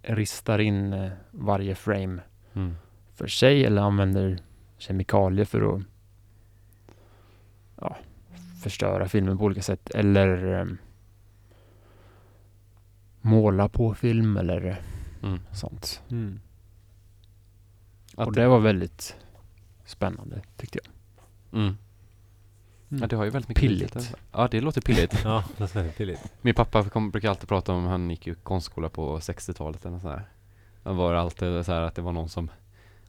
ristar 0.02 0.58
in 0.58 0.92
eh, 0.92 1.10
varje 1.30 1.74
frame 1.74 2.20
Mm. 2.54 2.74
för 3.14 3.26
sig 3.26 3.64
eller 3.64 3.82
använder 3.82 4.38
kemikalier 4.78 5.44
för 5.44 5.74
att 5.76 5.82
ja, 7.80 7.96
förstöra 8.62 9.08
filmen 9.08 9.38
på 9.38 9.44
olika 9.44 9.62
sätt 9.62 9.90
eller 9.90 10.60
eh, 10.60 10.66
måla 13.20 13.68
på 13.68 13.94
film 13.94 14.36
eller 14.36 14.80
Mm. 15.22 15.40
sånt. 15.52 16.02
Mm. 16.10 16.40
Och 18.16 18.32
det 18.32 18.48
var 18.48 18.60
väldigt 18.60 19.16
spännande 19.84 20.42
tyckte 20.56 20.78
jag. 20.84 20.92
Mm. 22.90 23.02
Ja, 23.02 23.06
det 23.06 23.16
har 23.16 23.24
ju 23.24 23.30
väldigt 23.30 23.48
mycket 23.48 23.60
Pilligt. 23.60 23.94
likheter. 23.94 24.18
Ja, 24.32 24.48
det 24.50 24.60
låter 24.60 24.80
pilligt. 24.80 25.20
Ja, 25.24 25.44
det 25.56 25.64
är 25.64 25.74
väldigt 25.74 25.98
billigt. 25.98 26.32
Min 26.40 26.54
pappa 26.54 26.84
kom, 26.84 27.10
brukar 27.10 27.30
alltid 27.30 27.48
prata 27.48 27.72
om, 27.72 27.84
han 27.84 28.10
gick 28.10 28.26
ju 28.26 28.34
konstskola 28.34 28.88
på 28.88 29.18
60-talet 29.18 29.86
eller 29.86 29.98
så 29.98 30.08
här. 30.08 30.28
Det 30.82 30.92
var 30.92 31.14
alltid 31.14 31.66
så 31.66 31.72
här 31.72 31.80
att 31.80 31.94
det 31.94 32.02
var 32.02 32.12
någon 32.12 32.28
som 32.28 32.50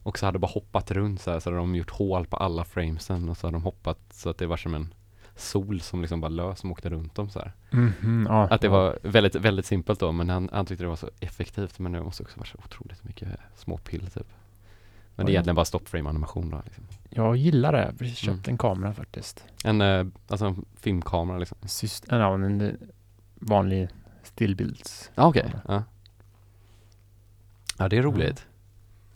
också 0.03 0.25
hade 0.25 0.39
bara 0.39 0.51
hoppat 0.51 0.91
runt 0.91 1.21
så 1.21 1.31
här, 1.31 1.39
så 1.39 1.49
hade 1.49 1.57
de 1.57 1.75
gjort 1.75 1.89
hål 1.89 2.25
på 2.25 2.37
alla 2.37 2.63
framesen 2.63 3.29
och 3.29 3.37
så 3.37 3.47
hade 3.47 3.55
de 3.55 3.63
hoppat 3.63 3.99
så 4.11 4.29
att 4.29 4.37
det 4.37 4.47
var 4.47 4.57
som 4.57 4.75
en 4.75 4.93
sol 5.35 5.81
som 5.81 6.01
liksom 6.01 6.21
bara 6.21 6.29
lös 6.29 6.59
som 6.59 6.71
åkte 6.71 6.89
runt 6.89 7.15
dem 7.15 7.29
så 7.29 7.39
här. 7.39 7.51
Mhm, 7.71 8.25
ja. 8.29 8.47
Att 8.49 8.61
det 8.61 8.69
var 8.69 8.99
väldigt, 9.03 9.35
väldigt 9.35 9.65
simpelt 9.65 9.99
då 9.99 10.11
men 10.11 10.29
han, 10.29 10.49
han 10.51 10.65
tyckte 10.65 10.83
det 10.83 10.87
var 10.87 10.95
så 10.95 11.09
effektivt 11.19 11.79
men 11.79 11.91
det 11.91 12.03
måste 12.03 12.23
också 12.23 12.39
vara 12.39 12.47
så 12.47 12.57
otroligt 12.65 13.03
mycket 13.03 13.29
småpill 13.55 14.07
typ. 14.07 14.27
Men 15.21 15.25
det 15.25 15.31
är 15.31 15.33
egentligen 15.33 15.55
bara 15.55 15.65
stopframe 15.65 16.09
animation 16.09 16.49
då 16.49 16.61
liksom. 16.65 16.83
Jag 17.09 17.35
gillar 17.35 17.71
det. 17.71 17.79
Jag 17.79 17.85
har 17.85 17.93
precis 17.93 18.17
köpt 18.17 18.47
Mm. 18.47 18.53
en 18.53 18.57
kamera 18.57 18.93
faktiskt. 18.93 19.43
En, 19.63 19.81
eh, 19.81 20.05
alltså 20.27 20.45
en 20.45 20.65
filmkamera 20.75 21.37
liksom. 21.37 21.57
Syst- 21.61 22.05
ja, 22.09 22.33
en 22.33 22.61
eh, 22.61 22.71
vanlig 23.35 23.89
stillbilds. 24.23 25.11
Ja 25.15 25.27
okej, 25.27 25.53
ja. 25.67 25.83
Ja 27.77 27.89
det 27.89 27.97
är 27.97 28.01
roligt. 28.01 28.45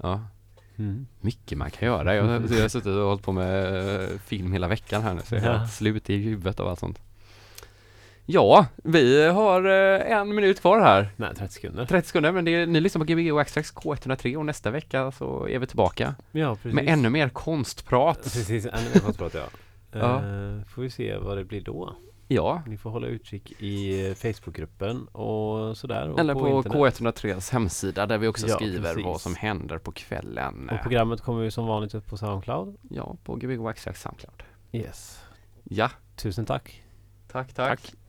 Ja. 0.02 0.22
Mm. 0.78 1.08
Mycket 1.22 1.58
man 1.58 1.72
kan 1.72 1.88
göra. 1.88 2.16
Jag, 2.16 2.26
jag 2.26 2.62
har 2.62 2.68
suttit 2.70 2.86
och 2.88 2.94
hållit 3.08 3.24
på 3.24 3.32
med 3.32 3.86
eh, 4.04 4.18
film 4.20 4.52
hela 4.54 4.68
veckan 4.68 5.02
här 5.04 5.14
nu 5.14 5.22
så 5.26 5.36
jag 5.36 5.44
är 5.44 5.48
Ja. 5.52 5.58
helt 5.58 5.72
slut 5.72 6.10
i 6.10 6.18
huvudet 6.18 6.60
av 6.60 6.68
allt 6.68 6.80
sånt. 6.80 7.00
Ja, 8.26 8.66
vi 8.76 9.26
har 9.28 9.66
eh, 9.66 10.12
en 10.18 10.36
minut 10.36 10.62
kvar 10.62 10.80
här. 10.80 11.10
Nej, 11.16 11.36
30 11.36 11.54
sekunder. 11.54 11.86
30 11.86 12.08
sekunder, 12.08 12.32
men 12.32 12.46
det 12.46 12.52
är, 12.56 12.66
ni 12.68 12.80
lyssnar 12.80 13.00
på 13.00 13.06
Gbg 13.06 13.34
och 13.34 13.42
Extrax 13.42 13.74
K103 13.74 14.36
och 14.36 14.46
nästa 14.46 14.72
vecka 14.72 15.12
så 15.12 15.48
är 15.48 15.60
vi 15.60 15.68
tillbaka 15.68 16.16
Ja, 16.32 16.56
precis. 16.56 16.74
med 16.74 16.88
ännu 16.88 17.10
mer 17.10 17.30
konstprat. 17.30 18.24
Precis, 18.24 18.66
ännu 18.66 18.90
mer 18.94 19.00
konstprat 19.02 19.34
ja. 19.34 19.44
Ja. 20.00 20.16
Eh, 20.16 20.64
får 20.64 20.82
vi 20.82 20.90
se 20.90 21.18
vad 21.18 21.38
det 21.38 21.44
blir 21.46 21.62
då. 21.62 21.96
Ja, 22.28 22.62
Ni 22.68 22.78
får 22.78 22.90
hålla 22.90 23.08
utkik 23.08 23.62
i 23.62 24.08
eh, 24.10 24.14
Facebookgruppen 24.14 25.08
och 25.08 25.78
sådär. 25.78 26.10
Och 26.10 26.20
eller 26.20 26.34
på, 26.34 26.50
internet. 26.50 26.78
K103s 27.02 27.54
hemsida 27.54 28.06
där 28.06 28.18
vi 28.18 28.28
också 28.28 28.48
Ja, 28.48 28.56
skriver 28.56 28.90
precis. 28.90 29.06
vad 29.06 29.22
som 29.22 29.36
händer 29.36 29.78
på 29.78 29.92
kvällen. 29.92 30.70
Och 30.70 30.82
programmet 30.82 31.22
kommer 31.22 31.44
ju 31.44 31.52
som 31.52 31.66
vanligt 31.68 31.96
upp 31.96 32.08
på 32.08 32.18
Soundcloud. 32.18 32.78
Ja, 32.90 33.16
på 33.24 33.36
Gbg 33.36 33.62
och 33.62 33.70
Extrax 33.72 34.02
Soundcloud. 34.02 34.44
Yes. 34.72 35.20
Ja, 35.64 35.90
Tusen 36.16 36.46
tack. 36.46 36.84
tack, 37.32 37.54
tack. 37.54 37.82
Tack. 37.82 37.96